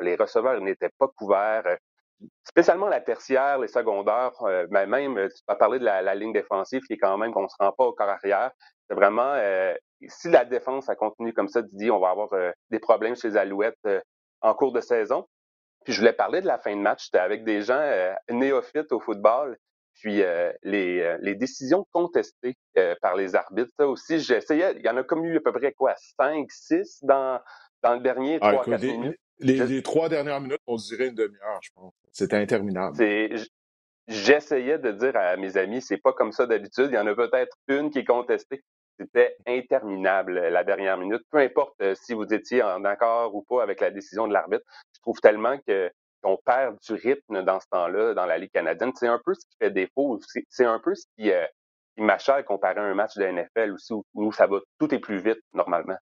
[0.01, 1.77] les receveurs n'étaient pas couverts
[2.45, 6.33] spécialement la tertiaire, les secondaires, euh, ben même, euh, tu as parlé de la, ligne
[6.33, 8.51] défensive qui est quand même qu'on ne se rend pas au corps arrière.
[8.89, 9.75] C'est vraiment, euh,
[10.09, 12.29] si la défense a continue comme ça, Didier, on va avoir
[12.71, 13.89] des problèmes chez les Alouettes
[14.41, 15.27] en cours de saison.
[15.85, 17.05] Puis je voulais parler de la fin de match.
[17.05, 17.81] J'étais avec des gens
[18.29, 19.57] néophytes au football.
[19.95, 20.23] Puis
[20.63, 22.57] les, les, décisions contestées
[23.01, 25.73] par les arbitres, ça aussi, j'essayais, il y en a comme eu à peu près
[25.73, 27.39] quoi, 5, 6 dans,
[27.83, 29.21] dans le dernier ah, 3-4 minutes.
[29.41, 31.93] Les, trois dernières minutes, on dirait une demi-heure, je pense.
[32.13, 32.97] C'était interminable.
[34.09, 36.89] J'essayais de dire à mes amis, c'est pas comme ça d'habitude.
[36.91, 38.65] Il y en a peut-être une qui est contestée.
[38.99, 41.23] C'était interminable la dernière minute.
[41.31, 44.65] Peu importe euh, si vous étiez en accord ou pas avec la décision de l'arbitre,
[44.95, 45.91] je trouve tellement que
[46.23, 48.91] qu'on perd du rythme dans ce temps-là dans la Ligue canadienne.
[48.95, 50.21] C'est un peu ce qui fait défaut.
[50.49, 51.47] C'est un peu ce qui, euh,
[51.97, 55.19] qui m'achète comparé à un match de NFL aussi où ça va, tout est plus
[55.19, 55.97] vite normalement.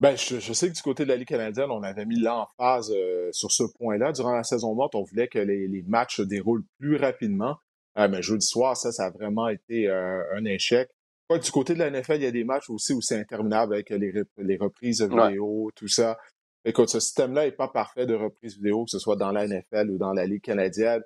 [0.00, 3.30] Ben, je, sais que du côté de la Ligue canadienne, on avait mis l'emphase euh,
[3.32, 4.12] sur ce point-là.
[4.12, 7.56] Durant la saison morte, on voulait que les, matchs se déroulent plus rapidement.
[7.96, 10.90] Euh, mais jeudi soir, ça, ça a vraiment été euh, un échec.
[11.30, 13.90] du côté de la NFL, il y a des matchs aussi où c'est interminable avec
[13.90, 16.18] les, les reprises vidéo, tout ça.
[16.64, 19.90] Écoute, ce système-là n'est pas parfait de reprise vidéo, que ce soit dans la NFL
[19.90, 21.02] ou dans la Ligue canadienne.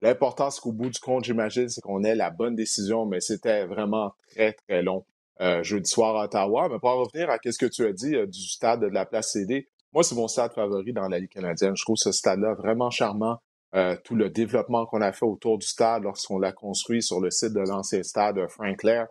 [0.00, 3.64] L'important, c'est qu'au bout du compte, j'imagine, c'est qu'on ait la bonne décision, mais c'était
[3.64, 5.04] vraiment très, très long.
[5.40, 6.68] Euh, jeudi soir à Ottawa.
[6.68, 9.06] Mais pour en revenir à ce que tu as dit euh, du stade de la
[9.06, 11.76] place CD, moi, c'est mon stade favori dans la Ligue canadienne.
[11.76, 13.38] Je trouve ce stade-là vraiment charmant.
[13.76, 17.30] Euh, tout le développement qu'on a fait autour du stade lorsqu'on l'a construit sur le
[17.30, 19.06] site de l'ancien stade Frank Clair,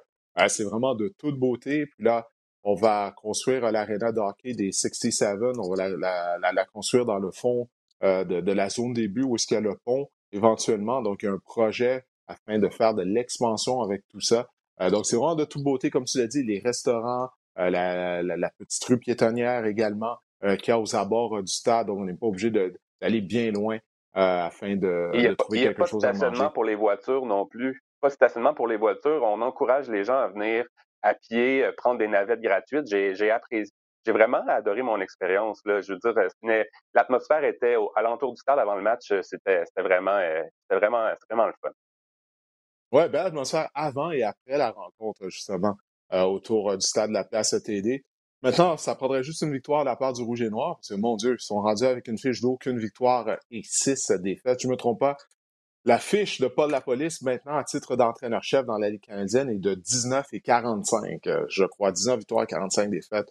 [0.48, 1.86] c'est vraiment de toute beauté.
[1.86, 2.28] Puis là,
[2.64, 5.38] on va construire l'aréna de des 67.
[5.58, 7.70] On va la, construire dans le fond
[8.02, 11.02] de, la zone début où est-ce qu'il y a le pont éventuellement.
[11.02, 14.48] Donc, un projet afin de faire de l'expansion avec tout ça.
[14.82, 18.50] Euh, donc, c'est vraiment de toute beauté, comme tu l'as dit, les restaurants, euh, la,
[18.58, 21.88] petite rue piétonnière également euh, qui a aux abords du stade.
[21.88, 23.80] Donc, on n'est pas obligé d'aller bien loin
[24.14, 26.20] afin de, trouver quelque chose à manger.
[26.20, 27.84] Il n'y a pas de stationnement pour les voitures non plus.
[28.02, 29.22] Pas de stationnement pour les voitures.
[29.24, 30.66] On encourage les gens à venir
[31.04, 32.88] à pied, prendre des navettes gratuites.
[32.88, 33.74] J'ai apprécié.
[34.06, 35.62] J'ai vraiment adoré mon expérience.
[35.66, 36.64] Je veux dire,
[36.94, 39.14] l'atmosphère était au, alentour du stade avant le match.
[39.22, 40.20] C'était vraiment,
[40.72, 41.72] vraiment, vraiment le fun.
[42.92, 45.76] Ouais, belle atmosphère avant et après la rencontre, justement,
[46.14, 48.06] euh, autour euh, du stade de la place TD.
[48.42, 50.96] Maintenant, ça prendrait juste une victoire de la part du Rouge et Noir, parce que,
[50.96, 54.62] mon Dieu, ils sont rendus avec une fiche d'aucune victoire euh, et six défaites.
[54.62, 55.18] Je ne me trompe pas.
[55.86, 59.74] La fiche de Paul Lapolice, maintenant, à titre d'entraîneur-chef dans la Ligue canadienne, est de
[59.74, 61.92] 19 et 45, je crois.
[61.92, 63.30] 19 victoires et 45 défaites.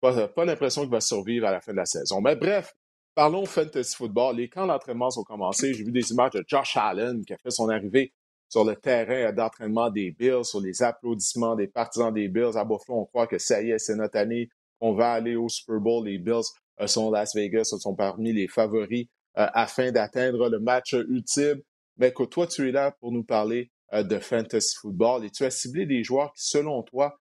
[0.00, 2.20] Pas, pas l'impression qu'il va survivre à la fin de la saison.
[2.20, 2.74] Mais bref,
[3.14, 4.36] Parlons fantasy football.
[4.36, 5.72] Les camps d'entraînement ont commencé.
[5.72, 8.12] J'ai vu des images de Josh Allen qui a fait son arrivée
[8.54, 12.56] sur le terrain d'entraînement des Bills, sur les applaudissements des partisans des Bills.
[12.56, 14.48] À Buffalo, on croit que ça y est, c'est notre année.
[14.78, 16.06] On va aller au Super Bowl.
[16.06, 16.44] Les Bills
[16.80, 21.62] euh, sont Las Vegas, sont parmi les favoris euh, afin d'atteindre le match ultime.
[21.96, 25.44] Mais que toi, tu es là pour nous parler euh, de fantasy football et tu
[25.44, 27.18] as ciblé des joueurs qui, selon toi,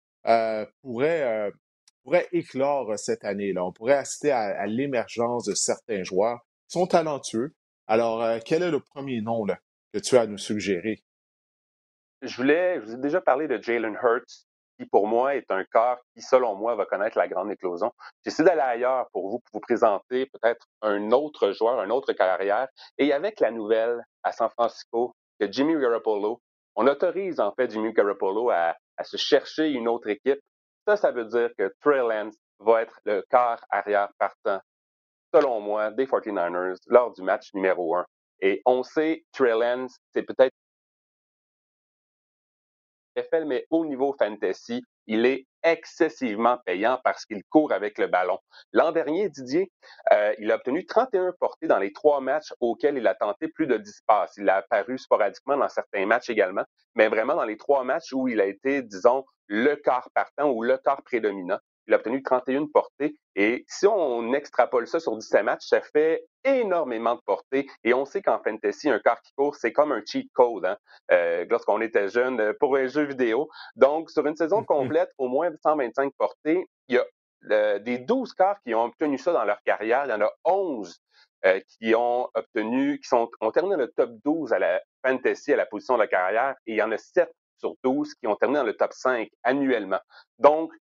[0.81, 1.51] pourraient
[2.05, 3.65] pourrait éclore cette année-là.
[3.65, 7.53] On pourrait assister à, l'émergence de certains joueurs qui sont talentueux.
[7.89, 9.45] Alors, quel est le premier nom
[9.93, 11.03] que tu as à nous suggérer?
[12.22, 14.46] Je voulais, je vous ai déjà parlé de Jalen Hurts,
[14.79, 17.92] qui pour moi est un corps qui, selon moi, va connaître la grande éclosion.
[18.24, 22.68] J'essaie d'aller ailleurs pour vous, pour vous présenter peut-être un autre joueur, une autre carrière.
[22.98, 26.40] Et avec la nouvelle à San Francisco que Jimmy Garoppolo,
[26.74, 30.40] on autorise en fait Jimmy Garoppolo à se chercher une autre équipe
[30.87, 34.61] ça, ça veut dire que Trey Lance va être le quart arrière partant,
[35.35, 38.07] selon moi, des 49ers lors du match numéro un.
[38.40, 40.55] Et on sait, Trey Lance, c'est peut-être
[43.46, 48.38] mais au niveau fantasy, il est excessivement payant parce qu'il court avec le ballon.
[48.72, 49.70] L'an dernier, Didier,
[50.12, 53.66] euh, il a obtenu 31 portées dans les trois matchs auxquels il a tenté plus
[53.66, 54.35] de 10 passes.
[54.37, 58.29] Il a apparu sporadiquement dans certains matchs également, mais vraiment dans les trois matchs où
[58.29, 61.59] il a été, disons, le quart partant ou le quart prédominant.
[61.87, 63.14] Il a obtenu 31 portées.
[63.37, 67.66] Et si on extrapole ça sur 17 matchs, ça fait énormément de portées.
[67.85, 70.77] Et on sait qu'en fantasy, un quart qui court, c'est comme un cheat code hein,
[71.12, 73.49] euh, lorsqu'on était jeune euh, pour un jeu vidéo.
[73.77, 77.05] Donc, sur une saison complète, au moins 125 portées, il y a
[77.51, 80.07] euh, des 12 quarts qui ont obtenu ça dans leur carrière.
[80.07, 81.01] Il y en a 11
[81.79, 85.66] qui ont obtenu, qui sont, ont terminé le top 12 à la fantasy, à la
[85.66, 88.59] position de la carrière, et il y en a 7 sur 12 qui ont terminé
[88.59, 90.01] dans le top 5 annuellement.
[90.40, 90.72] Donc,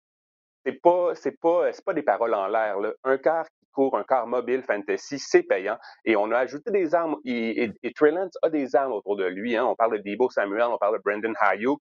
[0.64, 2.76] c'est pas, c'est pas, c'est pas des paroles en l'air.
[3.04, 5.78] Un quart qui court, un quart mobile fantasy, c'est payant.
[6.04, 7.16] Et on a ajouté des armes.
[7.24, 9.56] Et, et, Lance a des armes autour de lui.
[9.56, 9.64] Hein.
[9.64, 11.80] On parle de Debo Samuel, on parle de Brandon Hayuk.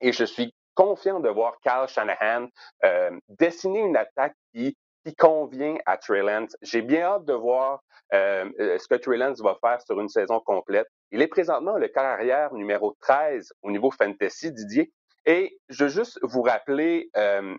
[0.00, 2.48] Et je suis confiant de voir Kyle Shanahan
[2.84, 6.22] euh, dessiner une attaque qui, qui convient à Trey.
[6.62, 7.80] J'ai bien hâte de voir
[8.12, 10.86] euh, euh, ce que Trey Lance va faire sur une saison complète.
[11.10, 14.92] Il est présentement le carrière numéro 13 au niveau fantasy, Didier.
[15.24, 17.56] Et je veux juste vous rappeler euh,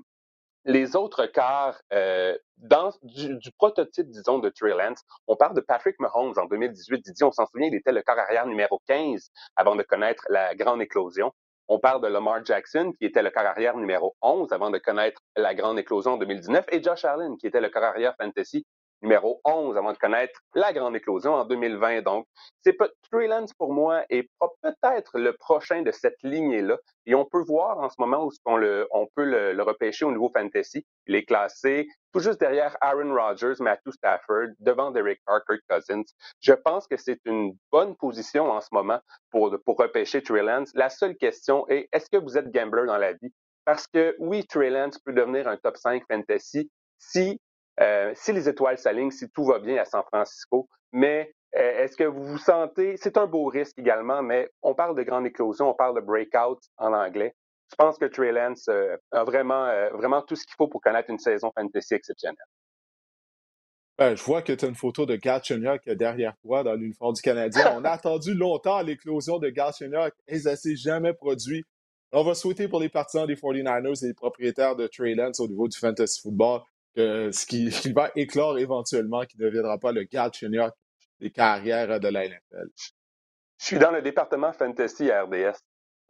[0.67, 5.01] les autres quarts euh, dans, du, prototype, disons, de Trey Lance.
[5.27, 7.05] On parle de Patrick Mahomes en 2018.
[7.05, 10.53] Didier, on s'en souvient, il était le quart arrière numéro 15 avant de connaître la
[10.55, 11.31] grande éclosion.
[11.69, 15.21] On parle de Lamar Jackson, qui était le quart arrière numéro 11 avant de connaître
[15.35, 18.65] la grande éclosion en 2019, et Josh Allen, qui était le quart arrière fantasy
[19.01, 22.01] numéro 11 avant de connaître la grande éclosion en 2020.
[22.01, 22.25] Donc,
[22.63, 22.75] c'est
[23.11, 24.29] Trey Lance pour moi est
[24.61, 26.77] peut-être le prochain de cette lignée-là.
[27.05, 30.11] Et on peut voir en ce moment où on, le, on peut le, repêcher au
[30.11, 30.85] niveau fantasy.
[31.05, 36.03] Il est classé tout juste derrière Aaron Rodgers, Matthew Stafford, devant Derek Carr, Kirk Cousins.
[36.39, 38.99] Je pense que c'est une bonne position en ce moment
[39.31, 40.71] pour, pour repêcher Trey Lance.
[40.73, 43.33] La seule question est, est-ce que vous êtes gambler dans la vie?
[43.65, 47.39] Parce que oui, Trey Lance peut devenir un top 5 fantasy si
[47.79, 51.95] euh, si les étoiles s'alignent, si tout va bien à San Francisco, mais euh, est-ce
[51.95, 55.69] que vous vous sentez, c'est un beau risque également, mais on parle de grande éclosion,
[55.69, 57.35] on parle de breakout en anglais.
[57.69, 61.09] Je pense que Trey Lance euh, a vraiment, vraiment tout ce qu'il faut pour connaître
[61.09, 62.37] une saison fantasy exceptionnelle.
[63.97, 67.21] Ben, je vois que tu as une photo de Galchenyuk derrière toi dans l'uniforme du
[67.21, 67.73] Canadien.
[67.75, 71.65] On a attendu longtemps l'éclosion de Galchenyuk et ça s'est jamais produit.
[72.11, 75.47] On va souhaiter pour les partisans des 49ers et les propriétaires de Trey Lance au
[75.47, 76.61] niveau du fantasy football
[77.31, 80.73] ce qui, va éclore éventuellement, qui ne deviendra pas le Galchenyuk
[81.19, 82.69] des carrières de la NFL.
[83.59, 85.57] Je suis dans le département fantasy à RDS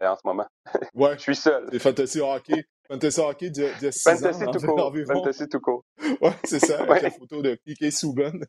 [0.02, 0.48] euh, en ce moment.
[0.94, 1.16] Ouais.
[1.18, 1.68] je suis seul.
[1.72, 2.66] C'est fantasy hockey.
[2.88, 4.94] Fantasy hockey de, de fantasy ans, tout court.
[5.08, 5.86] Fantasy tout court.
[6.22, 8.46] Ouais, c'est ça, avec la photo de Piquet Souben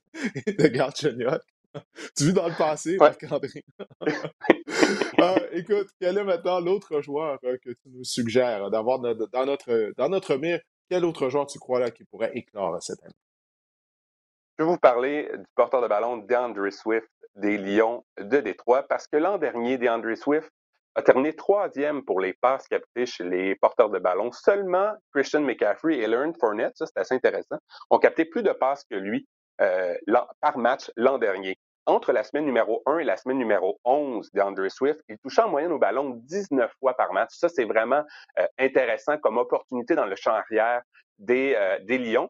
[0.46, 1.42] et de Galchenyuk.
[2.16, 3.64] tu vis dans le passé, Marc-André.
[5.20, 9.92] Ah, écoute, quel est maintenant l'autre joueur euh, que tu nous suggères d'avoir dans notre,
[9.96, 10.60] dans notre mire?
[10.88, 13.14] Quel autre joueur tu crois là qui pourrait éclore cette année?
[14.58, 19.06] Je vais vous parler du porteur de ballon DeAndre Swift des Lions de Détroit parce
[19.06, 20.50] que l'an dernier, DeAndre Swift
[20.96, 24.32] a terminé troisième pour les passes captées chez les porteurs de ballon.
[24.32, 27.58] Seulement Christian McCaffrey et Learn Fournette, ça c'est assez intéressant,
[27.90, 29.28] ont capté plus de passes que lui
[29.60, 29.94] euh,
[30.40, 31.56] par match l'an dernier
[31.88, 35.48] entre la semaine numéro 1 et la semaine numéro 11 d'Andre Swift, il touchait en
[35.48, 37.30] moyenne au ballon 19 fois par match.
[37.32, 38.04] Ça, c'est vraiment
[38.38, 40.82] euh, intéressant comme opportunité dans le champ arrière
[41.18, 42.28] des, euh, des Lions.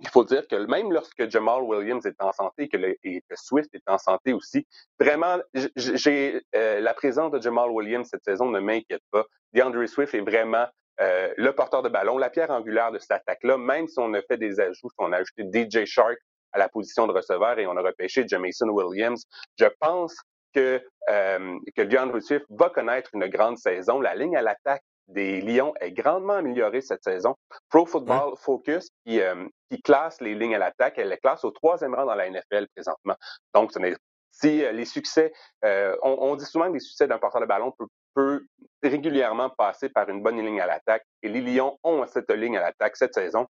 [0.00, 2.68] Il faut dire que même lorsque Jamal Williams est en santé
[3.04, 4.66] et que Swift est en santé aussi,
[5.00, 9.24] vraiment, euh, la présence de Jamal Williams cette saison ne m'inquiète pas.
[9.54, 10.66] DeAndre Swift est vraiment
[10.98, 14.36] le porteur de ballon, la pierre angulaire de cette attaque-là, même si on a fait
[14.36, 16.18] des ajouts, on a ajouté DJ Shark
[16.52, 19.24] à la position de receveur et on a repêché Jamison Williams.
[19.58, 20.14] Je pense
[20.54, 24.00] que, euh, que DeAndre Swift va connaître une grande saison.
[24.00, 27.34] La ligne à l'attaque des Lions est grandement améliorée cette saison.
[27.68, 31.50] Pro Football Focus, qui, euh, qui classe les lignes à l'attaque, elle les classe au
[31.50, 33.16] troisième rang dans la NFL présentement.
[33.54, 33.94] Donc, ce n'est
[34.32, 35.32] si euh, les succès,
[35.64, 38.46] euh, on, on, dit souvent que les succès d'un porteur de ballon peut, peut,
[38.82, 41.04] régulièrement passer par une bonne ligne à l'attaque.
[41.22, 43.46] Et les Lions ont cette ligne à l'attaque cette saison.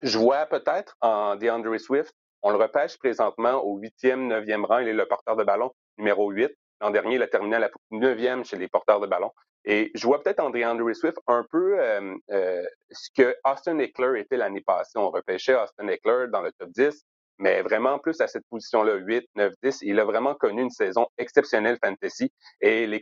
[0.00, 4.78] Je vois peut-être en DeAndre Swift, on le repêche présentement au huitième, neuvième rang.
[4.78, 6.50] Il est le porteur de ballon numéro 8.
[6.80, 9.30] L'an dernier, il a terminé à la neuvième chez les porteurs de ballon.
[9.64, 14.20] Et je vois peut-être en DeAndre Swift un peu euh, euh, ce que Austin Eckler
[14.20, 14.98] était l'année passée.
[14.98, 17.04] On repêchait Austin Eckler dans le top 10
[17.38, 19.78] mais vraiment plus à cette position-là, 8, 9, 10.
[19.82, 23.00] Il a vraiment connu une saison exceptionnelle fantasy et les,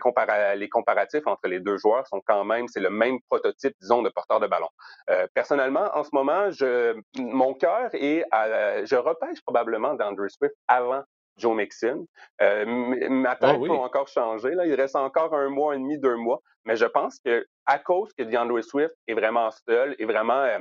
[0.56, 4.08] les comparatifs entre les deux joueurs sont quand même, c'est le même prototype, disons, de
[4.08, 4.68] porteur de ballon.
[5.10, 10.54] Euh, personnellement, en ce moment, je, mon cœur est à, je repêche probablement d'Andrew Swift
[10.68, 11.02] avant
[11.36, 12.06] Joe Mixon.
[12.40, 13.68] Euh, ma tête ah oui.
[13.68, 14.50] peut encore changer.
[14.50, 14.66] Là.
[14.66, 16.40] Il reste encore un mois et demi, deux mois.
[16.64, 20.58] Mais je pense que à cause que DeAndre Swift est vraiment seul, est vraiment euh,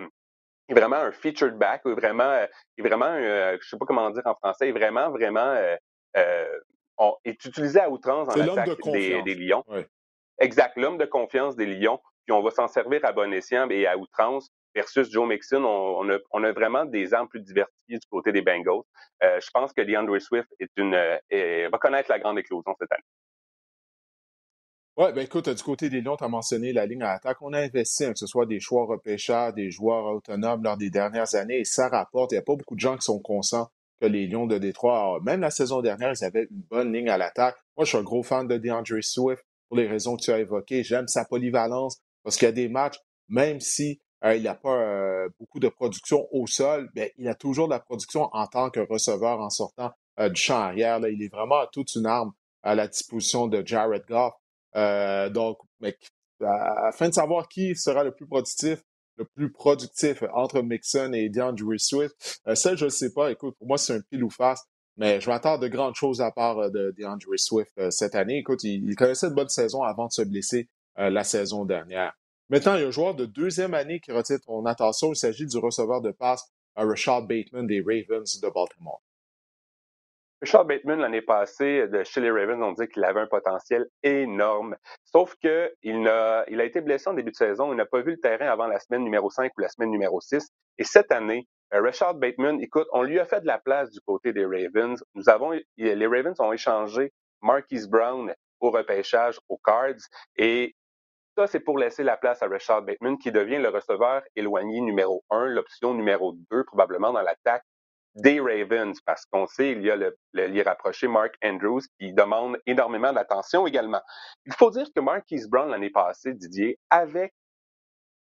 [0.69, 2.45] est vraiment un featured back, ou vraiment, euh,
[2.77, 5.75] est vraiment, euh, je sais pas comment dire en français, est vraiment, vraiment, euh,
[6.17, 6.59] euh
[7.01, 9.63] on, est utilisé à outrance dans l'attaque de des, des, Lions.
[9.69, 9.85] Oui.
[10.37, 13.87] Exact, l'homme de confiance des Lions, puis on va s'en servir à bon escient et
[13.87, 17.99] à outrance versus Joe Mixon, on, on, a, on a vraiment des armes plus diversifiées
[17.99, 18.81] du côté des Bengals.
[19.23, 20.93] Euh, je pense que DeAndre Swift est une,
[21.29, 23.03] est, va connaître la grande éclosion cette année.
[24.99, 27.37] Oui, ben écoute, du côté des Lions, tu as mentionné la ligne à attaque.
[27.39, 30.89] On a investi, hein, que ce soit des choix repêcheurs, des joueurs autonomes lors des
[30.89, 32.33] dernières années, et ça rapporte.
[32.33, 33.69] Il n'y a pas beaucoup de gens qui sont conscients
[34.01, 37.17] que les Lions de Détroit, même la saison dernière, ils avaient une bonne ligne à
[37.17, 37.55] l'attaque.
[37.77, 40.39] Moi, je suis un gros fan de DeAndre Swift pour les raisons que tu as
[40.39, 40.83] évoquées.
[40.83, 44.81] J'aime sa polyvalence parce qu'il y a des matchs, même si euh, il n'a pas
[44.81, 48.69] euh, beaucoup de production au sol, ben, il a toujours de la production en tant
[48.69, 50.99] que receveur en sortant euh, du champ arrière.
[51.07, 52.33] Il est vraiment toute une arme
[52.63, 54.33] à la disposition de Jared Goff.
[54.75, 55.97] Euh, donc, mais,
[56.41, 58.81] afin de savoir qui sera le plus productif,
[59.17, 63.31] le plus productif entre Mixon et DeAndre Swift, euh, ça, je ne sais pas.
[63.31, 64.63] Écoute, pour moi, c'est un pile ou face.
[64.97, 68.37] Mais je m'attends de grandes choses à part euh, de DeAndre Swift cette année.
[68.37, 72.11] Écoute, il, connaissait une bonne saison avant de se blesser la saison dernière.
[72.49, 75.13] Maintenant, il y a un joueur de deuxième année qui retient ton attention.
[75.13, 79.01] Il s'agit du receveur de passe Rashad Bateman des Ravens de Baltimore.
[80.41, 84.77] Richard Bateman, l'année passée, de chez les Ravens, on dit qu'il avait un potentiel énorme.
[85.03, 87.73] Sauf que il a, il a été blessé en début de saison.
[87.73, 90.21] Il n'a pas vu le terrain avant la semaine numéro 5 ou la semaine numéro
[90.21, 90.47] 6.
[90.77, 93.99] Et cette année, euh, Richard Bateman, écoute, on lui a fait de la place du
[93.99, 95.03] côté des Ravens.
[95.13, 100.07] Nous avons, les Ravens ont échangé Marquise Brown au repêchage aux Cards.
[100.37, 100.73] Et
[101.37, 105.21] ça, c'est pour laisser la place à Richard Bateman, qui devient le receveur éloigné numéro
[105.31, 107.63] 1, l'option numéro 2 probablement dans l'attaque
[108.15, 112.57] des Ravens, parce qu'on sait, il y a le, le rapproché Mark Andrews qui demande
[112.65, 114.01] énormément d'attention également.
[114.45, 117.33] Il faut dire que Marquise Brown l'année passée, Didier, avec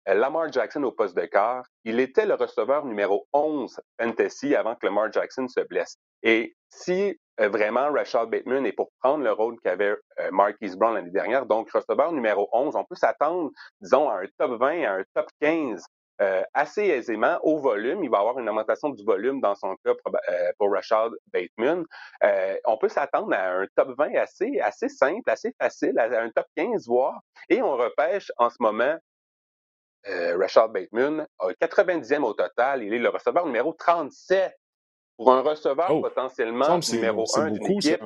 [0.08, 4.74] euh, Lamar Jackson au poste de quart, il était le receveur numéro 11 fantasy avant
[4.74, 5.96] que Lamar Jackson se blesse.
[6.22, 10.94] Et si euh, vraiment Rashad Bateman est pour prendre le rôle qu'avait euh, Marquise Brown
[10.94, 14.92] l'année dernière, donc receveur numéro 11, on peut s'attendre, disons, à un top 20, à
[14.94, 15.84] un top 15
[16.24, 18.02] euh, assez aisément au volume.
[18.02, 19.92] Il va avoir une augmentation du volume dans son cas
[20.30, 21.84] euh, pour Rashad Bateman.
[22.22, 26.30] Euh, on peut s'attendre à un top 20 assez, assez simple, assez facile, à un
[26.30, 27.20] top 15 voire.
[27.48, 28.96] Et on repêche en ce moment
[30.08, 32.82] euh, Rashad Bateman, 90e au total.
[32.82, 34.54] Il est le receveur numéro 37
[35.16, 38.02] pour un receveur oh, potentiellement numéro 1 d'une équipe.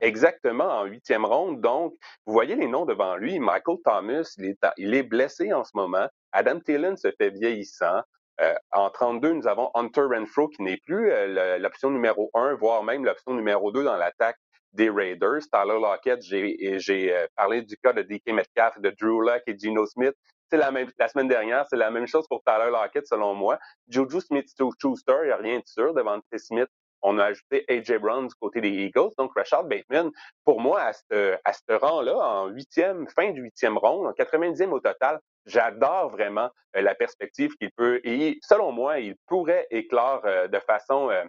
[0.00, 1.60] Exactement, en huitième ronde.
[1.60, 1.94] Donc,
[2.26, 3.38] vous voyez les noms devant lui.
[3.38, 6.06] Michael Thomas, il est, il est blessé en ce moment.
[6.32, 8.02] Adam Thielen se fait vieillissant.
[8.42, 12.82] Euh, en 32, nous avons Hunter Renfro qui n'est plus euh, l'option numéro un, voire
[12.82, 14.36] même l'option numéro 2 dans l'attaque
[14.72, 15.40] des Raiders.
[15.50, 19.86] Tyler Lockett, j'ai euh, parlé du cas de DK Metcalf, de Drew Luck et Geno
[19.86, 20.14] Smith.
[20.50, 23.58] C'est la même, la semaine dernière, c'est la même chose pour Tyler Lockett, selon moi.
[23.88, 26.38] Juju Smith-Schuster, il n'y a rien de sûr devant T.
[26.38, 26.68] Smith
[27.08, 27.98] on a ajouté A.J.
[27.98, 29.10] Brown du côté des Eagles.
[29.16, 30.10] Donc, Rashad Bateman,
[30.44, 34.70] pour moi, à ce, à ce rang-là, en huitième, fin du huitième rond, en 90e
[34.70, 40.22] au total, j'adore vraiment euh, la perspective qu'il peut, et selon moi, il pourrait éclore
[40.24, 41.22] euh, de façon, euh,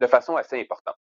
[0.00, 0.96] de façon assez importante.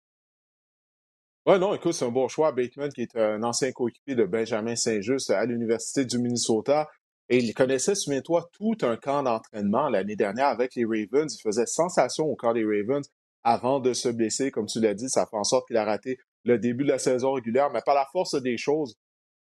[1.47, 2.51] Oui, non, écoute, c'est un bon choix.
[2.51, 6.87] Bateman, qui est un ancien coéquipier de Benjamin Saint-Just à l'Université du Minnesota.
[7.29, 11.35] Et il connaissait, souviens-toi, tout un camp d'entraînement l'année dernière avec les Ravens.
[11.35, 13.03] Il faisait sensation au camp des Ravens
[13.43, 14.51] avant de se blesser.
[14.51, 16.99] Comme tu l'as dit, ça fait en sorte qu'il a raté le début de la
[16.99, 17.71] saison régulière.
[17.71, 18.95] Mais par la force des choses,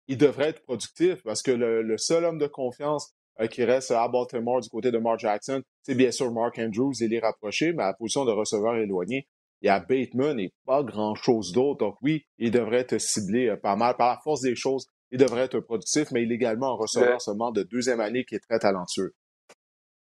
[0.07, 3.13] il devrait être productif parce que le, le seul homme de confiance
[3.49, 7.13] qui reste à Baltimore du côté de Mark Jackson, c'est bien sûr Mark Andrews, il
[7.13, 9.27] est rapproché, mais à la position de receveur éloigné,
[9.61, 11.79] il y a Bateman et pas grand-chose d'autre.
[11.79, 13.95] Donc oui, il devrait être ciblé pas mal.
[13.95, 17.21] Par la force des choses, il devrait être productif, mais il est également un receveur
[17.21, 19.13] seulement de deuxième année qui est très talentueux.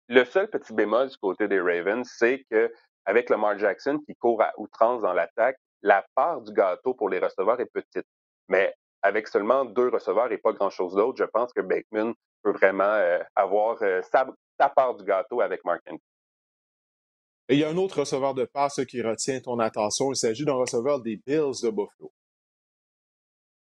[0.09, 2.71] Le seul petit bémol du côté des Ravens, c'est que
[3.07, 7.19] avec Lamar Jackson qui court à outrance dans l'attaque, la part du gâteau pour les
[7.19, 8.07] receveurs est petite.
[8.49, 12.85] Mais avec seulement deux receveurs et pas grand-chose d'autre, je pense que Bateman peut vraiment
[12.85, 16.01] euh, avoir euh, sa, part du gâteau avec Mark Andrews.
[17.51, 20.11] Et il y a un autre receveur de passe qui retient ton attention.
[20.11, 22.11] Il s'agit d'un receveur des Bills de Buffalo.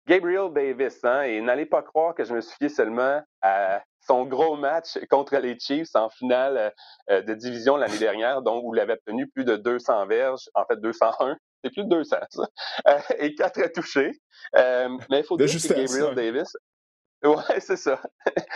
[0.06, 4.26] Gabriel Davis, hein, et n'allez pas croire que je me suis fié seulement à son
[4.26, 6.74] gros match contre les Chiefs en finale
[7.10, 10.66] euh, de division l'année dernière, donc où il avait obtenu plus de 200 verges, en
[10.66, 12.48] fait 201, c'est plus de 200 ça,
[12.88, 14.12] euh, et quatre touchés.
[14.56, 16.54] Euh, mais il faut dire que Gabriel Davis,
[17.24, 18.02] Ouais, c'est ça.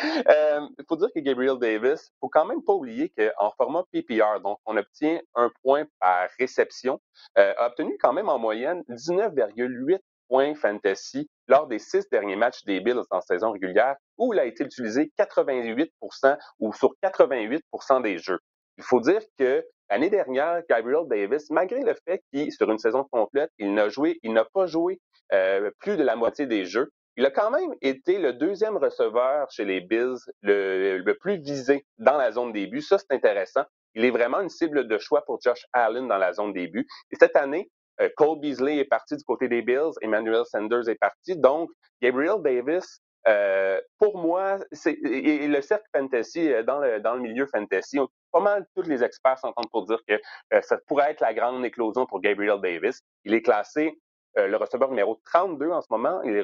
[0.04, 4.58] Il faut dire que Gabriel Davis, faut quand même pas oublier qu'en format PPR, donc
[4.66, 7.00] on obtient un point par réception,
[7.36, 12.80] a obtenu quand même en moyenne 19,8 points fantasy lors des six derniers matchs des
[12.80, 18.40] Bills en saison régulière, où il a été utilisé 88% ou sur 88% des jeux.
[18.78, 23.06] Il faut dire que l'année dernière, Gabriel Davis, malgré le fait qu'il, sur une saison
[23.12, 25.00] complète, il n'a joué, il n'a pas joué
[25.34, 29.50] euh, plus de la moitié des jeux, il a quand même été le deuxième receveur
[29.50, 32.82] chez les Bills, le, le plus visé dans la zone début.
[32.82, 33.64] Ça, c'est intéressant.
[33.94, 36.86] Il est vraiment une cible de choix pour Josh Allen dans la zone début.
[37.12, 37.70] Et cette année,
[38.18, 41.36] Cole Beasley est parti du côté des Bills, Emmanuel Sanders est parti.
[41.38, 41.70] Donc,
[42.02, 47.22] Gabriel Davis, euh, pour moi, c'est et, le cercle fantasy euh, dans le, dans le
[47.22, 47.98] milieu fantasy,
[48.32, 50.20] pas mal tous les experts s'entendent pour dire que
[50.62, 53.02] ça pourrait être la grande éclosion pour Gabriel Davis.
[53.24, 53.98] Il est classé
[54.38, 56.44] euh, le receveur numéro 32 en ce moment, il est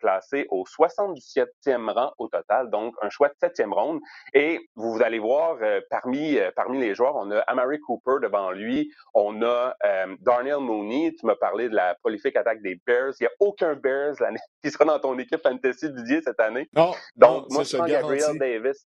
[0.00, 4.00] classé au 77e rang au total, donc un choix de septième ronde.
[4.32, 8.50] Et vous allez voir, euh, parmi, euh, parmi les joueurs, on a Amari Cooper devant
[8.50, 9.74] lui, on a
[10.20, 13.12] Darnell Mooney, tu m'as parlé de la prolifique attaque des Bears.
[13.20, 14.16] Il n'y a aucun Bears
[14.62, 16.68] qui sera dans ton équipe fantasy Didier cette année.
[16.74, 18.86] Non, donc, moi, je prends Gabriel Davis.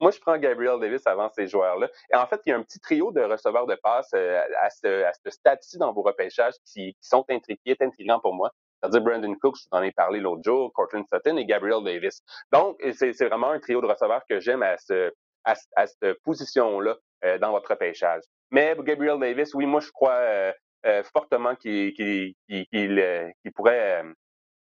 [0.00, 1.88] Moi, je prends Gabriel Davis avant ces joueurs-là.
[2.12, 4.70] Et en fait, il y a un petit trio de receveurs de passe euh, à
[4.70, 8.50] ce, à ce stade-ci dans vos repêchages qui, qui sont intrigués, intrigants pour moi.
[8.80, 12.22] C'est-à-dire Brandon Cooks, je t'en ai parlé l'autre jour, Cortland Sutton et Gabriel Davis.
[12.50, 15.12] Donc, c'est vraiment un trio de receveurs que j'aime à, ce,
[15.44, 15.54] à,
[15.86, 18.22] cette position-là euh, dans votre repêchage.
[18.50, 20.12] Mais Gabriel Davis, oui, moi, je crois
[20.86, 22.34] euh, fortement qu'il
[23.54, 24.02] pourrait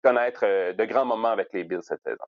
[0.04, 2.24] connaître de grands moments avec les Bills cette saison.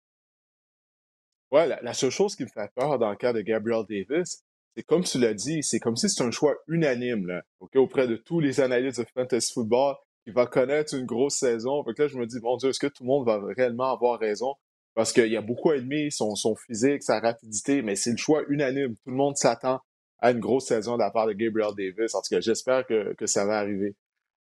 [1.50, 4.42] Ouais, la, seule chose qui me fait peur dans le cas de Gabriel Davis,
[4.74, 7.42] c'est comme tu l'as dit, c'est comme si c'était un choix unanime là,
[7.76, 11.84] auprès de tous les analystes de fantasy football qui va connaître une grosse saison.
[11.84, 13.92] Fait que là, je me dis, bon Dieu, est-ce que tout le monde va réellement
[13.92, 14.54] avoir raison?
[14.94, 18.42] Parce qu'il y a beaucoup admis son, son physique, sa rapidité, mais c'est le choix
[18.48, 18.96] unanime.
[19.04, 19.80] Tout le monde s'attend
[20.18, 22.14] à une grosse saison de la part de Gabriel Davis.
[22.14, 23.94] En tout cas, j'espère que, que ça va arriver.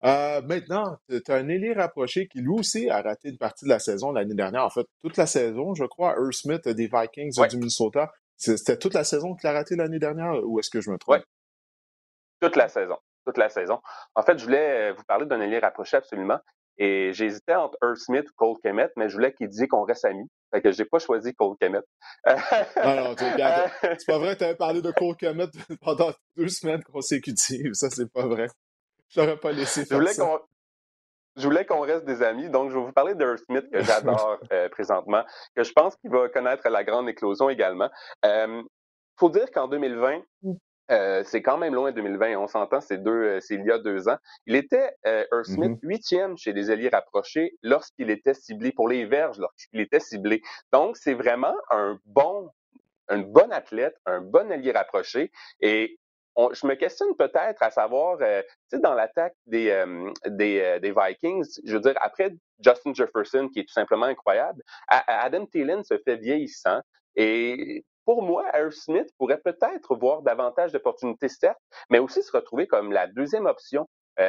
[0.04, 3.70] Euh, maintenant, tu as un ailier rapproché qui, lui aussi, a raté une partie de
[3.70, 4.64] la saison l'année dernière.
[4.64, 8.10] En fait, toute la saison, je crois, Earl Smith des Vikings du Minnesota.
[8.36, 11.16] C'était toute la saison qu'il a raté l'année dernière ou est-ce que je me trompe?
[11.16, 11.22] Oui.
[12.40, 12.96] Toute la saison.
[13.24, 13.80] Toute la saison.
[14.16, 16.40] En fait, je voulais euh, vous parler d'un ailier rapproché absolument.
[16.78, 20.04] Et j'hésitais entre Earl Smith ou Cole Kemet, mais je voulais qu'il dise qu'on reste
[20.04, 20.26] amis.
[20.52, 21.82] Fait que j'ai pas choisi Cole Kemet.
[22.26, 22.34] non,
[22.96, 25.50] non, c'est pas vrai, tu avais parlé de Cole Kemet
[25.80, 27.74] pendant deux semaines consécutives.
[27.74, 28.48] Ça, c'est pas vrai.
[29.14, 30.00] J'aurais pas laissé faire
[31.36, 34.38] je voulais qu'on reste des amis, donc je vais vous parler d'Earl Smith que j'adore
[34.52, 35.24] euh, présentement,
[35.56, 37.88] que je pense qu'il va connaître la grande éclosion également.
[38.24, 38.62] Il euh,
[39.16, 40.52] faut dire qu'en 2020, mm.
[40.90, 44.08] euh, c'est quand même loin 2020, on s'entend, c'est deux, c'est il y a deux
[44.08, 44.18] ans.
[44.46, 45.86] Il était Earl Smith mm-hmm.
[45.86, 50.42] huitième chez les alliés rapprochés lorsqu'il était ciblé pour les verges, lorsqu'il était ciblé.
[50.72, 52.50] Donc c'est vraiment un bon
[53.08, 55.32] un bon athlète, un bon allié rapproché.
[55.60, 55.98] Et
[56.36, 60.78] je me questionne peut-être à savoir, euh, tu sais, dans l'attaque des, euh, des, euh,
[60.78, 62.30] des, Vikings, je veux dire, après
[62.64, 66.80] Justin Jefferson, qui est tout simplement incroyable, Adam Thielen se fait vieillissant.
[67.16, 71.58] Et pour moi, Harry Smith pourrait peut-être voir davantage d'opportunités, certes,
[71.90, 73.88] mais aussi se retrouver comme la deuxième option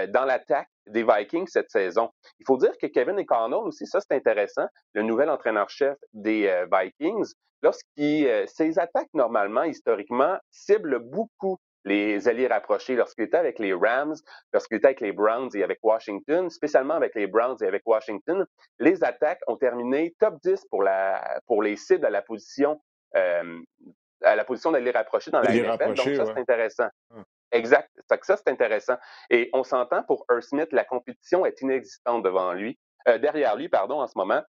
[0.09, 2.09] dans l'attaque des Vikings cette saison.
[2.39, 7.33] Il faut dire que Kevin O'Connell aussi, ça c'est intéressant, le nouvel entraîneur-chef des Vikings,
[7.61, 14.15] lorsqu'il ses attaques normalement, historiquement, ciblent beaucoup les alliés rapprochés lorsqu'il était avec les Rams,
[14.53, 18.45] lorsqu'il était avec les Browns et avec Washington, spécialement avec les Browns et avec Washington,
[18.79, 22.81] les attaques ont terminé top 10 pour, la, pour les cibles à la position
[23.15, 23.59] euh,
[24.23, 25.93] à la position d'alliés rapprochés dans la NFL.
[25.93, 26.87] Donc ça, c'est intéressant.
[27.11, 27.23] Hum.
[27.51, 27.89] Exact.
[28.23, 28.95] Ça, c'est intéressant.
[29.29, 33.69] Et on s'entend pour Earl Smith, la compétition est inexistante devant lui, euh, derrière lui,
[33.69, 34.41] pardon, en ce moment.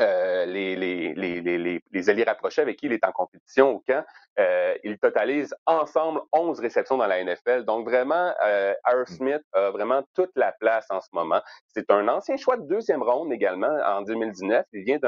[0.00, 3.78] Euh, les, les, les, les, les alliés rapprochés avec qui il est en compétition au
[3.86, 4.04] camp,
[4.38, 7.64] euh, ils totalisent ensemble 11 réceptions dans la NFL.
[7.64, 8.74] Donc vraiment, euh,
[9.06, 11.40] Smith a vraiment toute la place en ce moment.
[11.68, 14.66] C'est un ancien choix de deuxième ronde également en 2019.
[14.72, 14.98] Il vient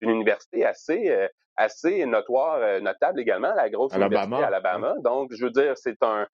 [0.00, 4.24] d'une université assez euh, assez notoire, notable également, la grosse Alabama.
[4.24, 4.94] université Alabama.
[5.04, 6.26] Donc, je veux dire, c'est un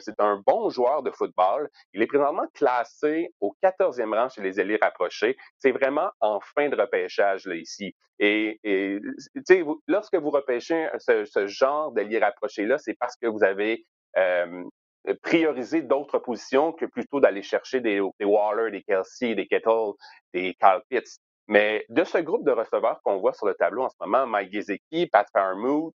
[0.00, 1.68] c'est un, bon joueur de football.
[1.92, 5.36] Il est présentement classé au 14e rang chez les alliés rapprochés.
[5.58, 7.94] C'est vraiment en fin de repêchage ici.
[8.18, 8.60] Et,
[9.88, 13.84] lorsque vous repêchez ce, ce genre d'alliés rapprochés-là, c'est parce que vous avez
[14.16, 14.64] euh,
[15.22, 19.92] priorisé d'autres positions que plutôt d'aller chercher des, des Waller, des Kelsey, des Kettle,
[20.32, 21.18] des Kyle Pitts.
[21.48, 24.52] Mais de ce groupe de receveurs qu'on voit sur le tableau en ce moment, Mike
[24.52, 25.94] Gesicki, Pat Fairmouth,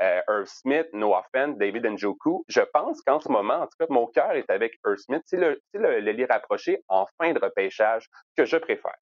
[0.00, 2.44] euh, Smith, Noah Fent, David Njoku.
[2.48, 5.22] Je pense qu'en ce moment, en tout cas, mon cœur est avec Irv Smith.
[5.24, 8.96] C'est le, le, lit rapproché en fin de repêchage que je préfère.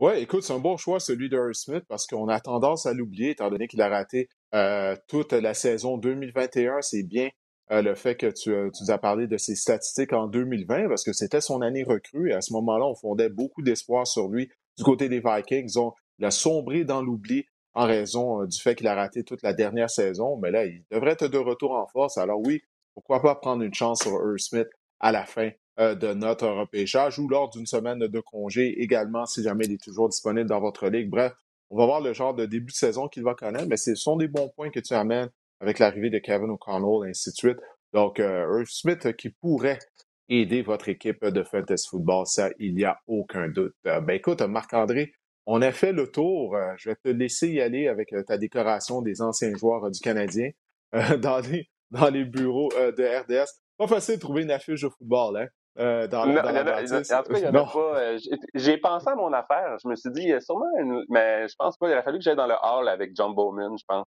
[0.00, 3.30] Oui, écoute, c'est un bon choix, celui de Smith, parce qu'on a tendance à l'oublier,
[3.30, 6.82] étant donné qu'il a raté euh, toute la saison 2021.
[6.82, 7.30] C'est bien
[7.70, 10.88] euh, le fait que tu, euh, tu, nous as parlé de ses statistiques en 2020,
[10.88, 14.28] parce que c'était son année recrue, et à ce moment-là, on fondait beaucoup d'espoir sur
[14.28, 15.72] lui du côté des Vikings.
[16.18, 19.52] Il a sombré dans l'oubli en raison euh, du fait qu'il a raté toute la
[19.52, 20.36] dernière saison.
[20.38, 22.18] Mais là, il devrait être de retour en force.
[22.18, 22.62] Alors oui,
[22.94, 24.68] pourquoi pas prendre une chance sur Smith
[25.00, 25.50] à la fin
[25.80, 29.82] euh, de notre repêchage ou lors d'une semaine de congé également, si jamais il est
[29.82, 31.10] toujours disponible dans votre ligue.
[31.10, 31.32] Bref,
[31.70, 34.16] on va voir le genre de début de saison qu'il va connaître, mais ce sont
[34.16, 37.58] des bons points que tu amènes avec l'arrivée de Kevin O'Connell, et ainsi de suite.
[37.92, 39.80] Donc, euh, Smith qui pourrait
[40.28, 43.74] aider votre équipe de fantasy football, ça, il n'y a aucun doute.
[43.84, 45.12] ben écoute, Marc-André,
[45.46, 46.56] on a fait le tour.
[46.56, 49.90] Euh, je vais te laisser y aller avec euh, ta décoration des anciens joueurs euh,
[49.90, 50.50] du Canadien
[51.20, 53.50] dans, les, dans les bureaux de RDS.
[53.76, 55.48] Pas facile de trouver une affiche de football, hein?
[55.76, 58.16] dans, non, la en tout cas, il n'y en a pas.
[58.54, 59.76] J'ai pensé à mon affaire.
[59.82, 61.02] Je me suis dit, il y a sûrement une...
[61.08, 61.88] Mais je pense pas.
[61.88, 64.06] Il a fallu que j'aille dans le hall avec John Bowman, je pense.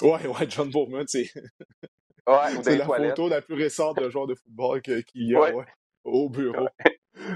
[0.00, 1.28] Ouais, ouais, John Bowman, c'est.
[2.24, 5.64] Ouais, c'est la photo la plus récente de joueur de football qu'il y a ouais.
[6.04, 6.68] au bureau.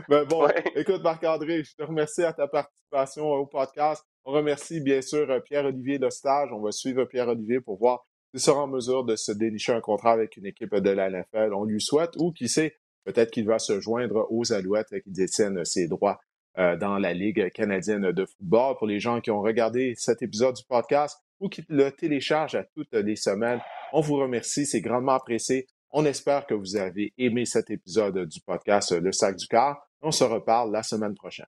[0.09, 4.05] Mais bon, écoute, Marc-André, je te remercie à ta participation au podcast.
[4.25, 6.51] On remercie bien sûr euh, Pierre-Olivier de Stage.
[6.53, 10.13] On va suivre Pierre-Olivier pour voir s'il sera en mesure de se dénicher un contrat
[10.13, 11.53] avec une équipe de la NFL.
[11.55, 15.65] On lui souhaite, ou qui sait, peut-être qu'il va se joindre aux Alouettes qui détiennent
[15.65, 16.21] ses droits
[16.59, 18.77] euh, dans la Ligue canadienne de football.
[18.79, 22.65] Pour les gens qui ont regardé cet épisode du podcast ou qui le téléchargent à
[22.65, 23.61] toutes les semaines,
[23.93, 25.67] on vous remercie, c'est grandement apprécié.
[25.97, 29.89] On espère que vous avez aimé cet épisode du podcast Le Sac du Car.
[30.03, 31.47] On se reparle la semaine prochaine.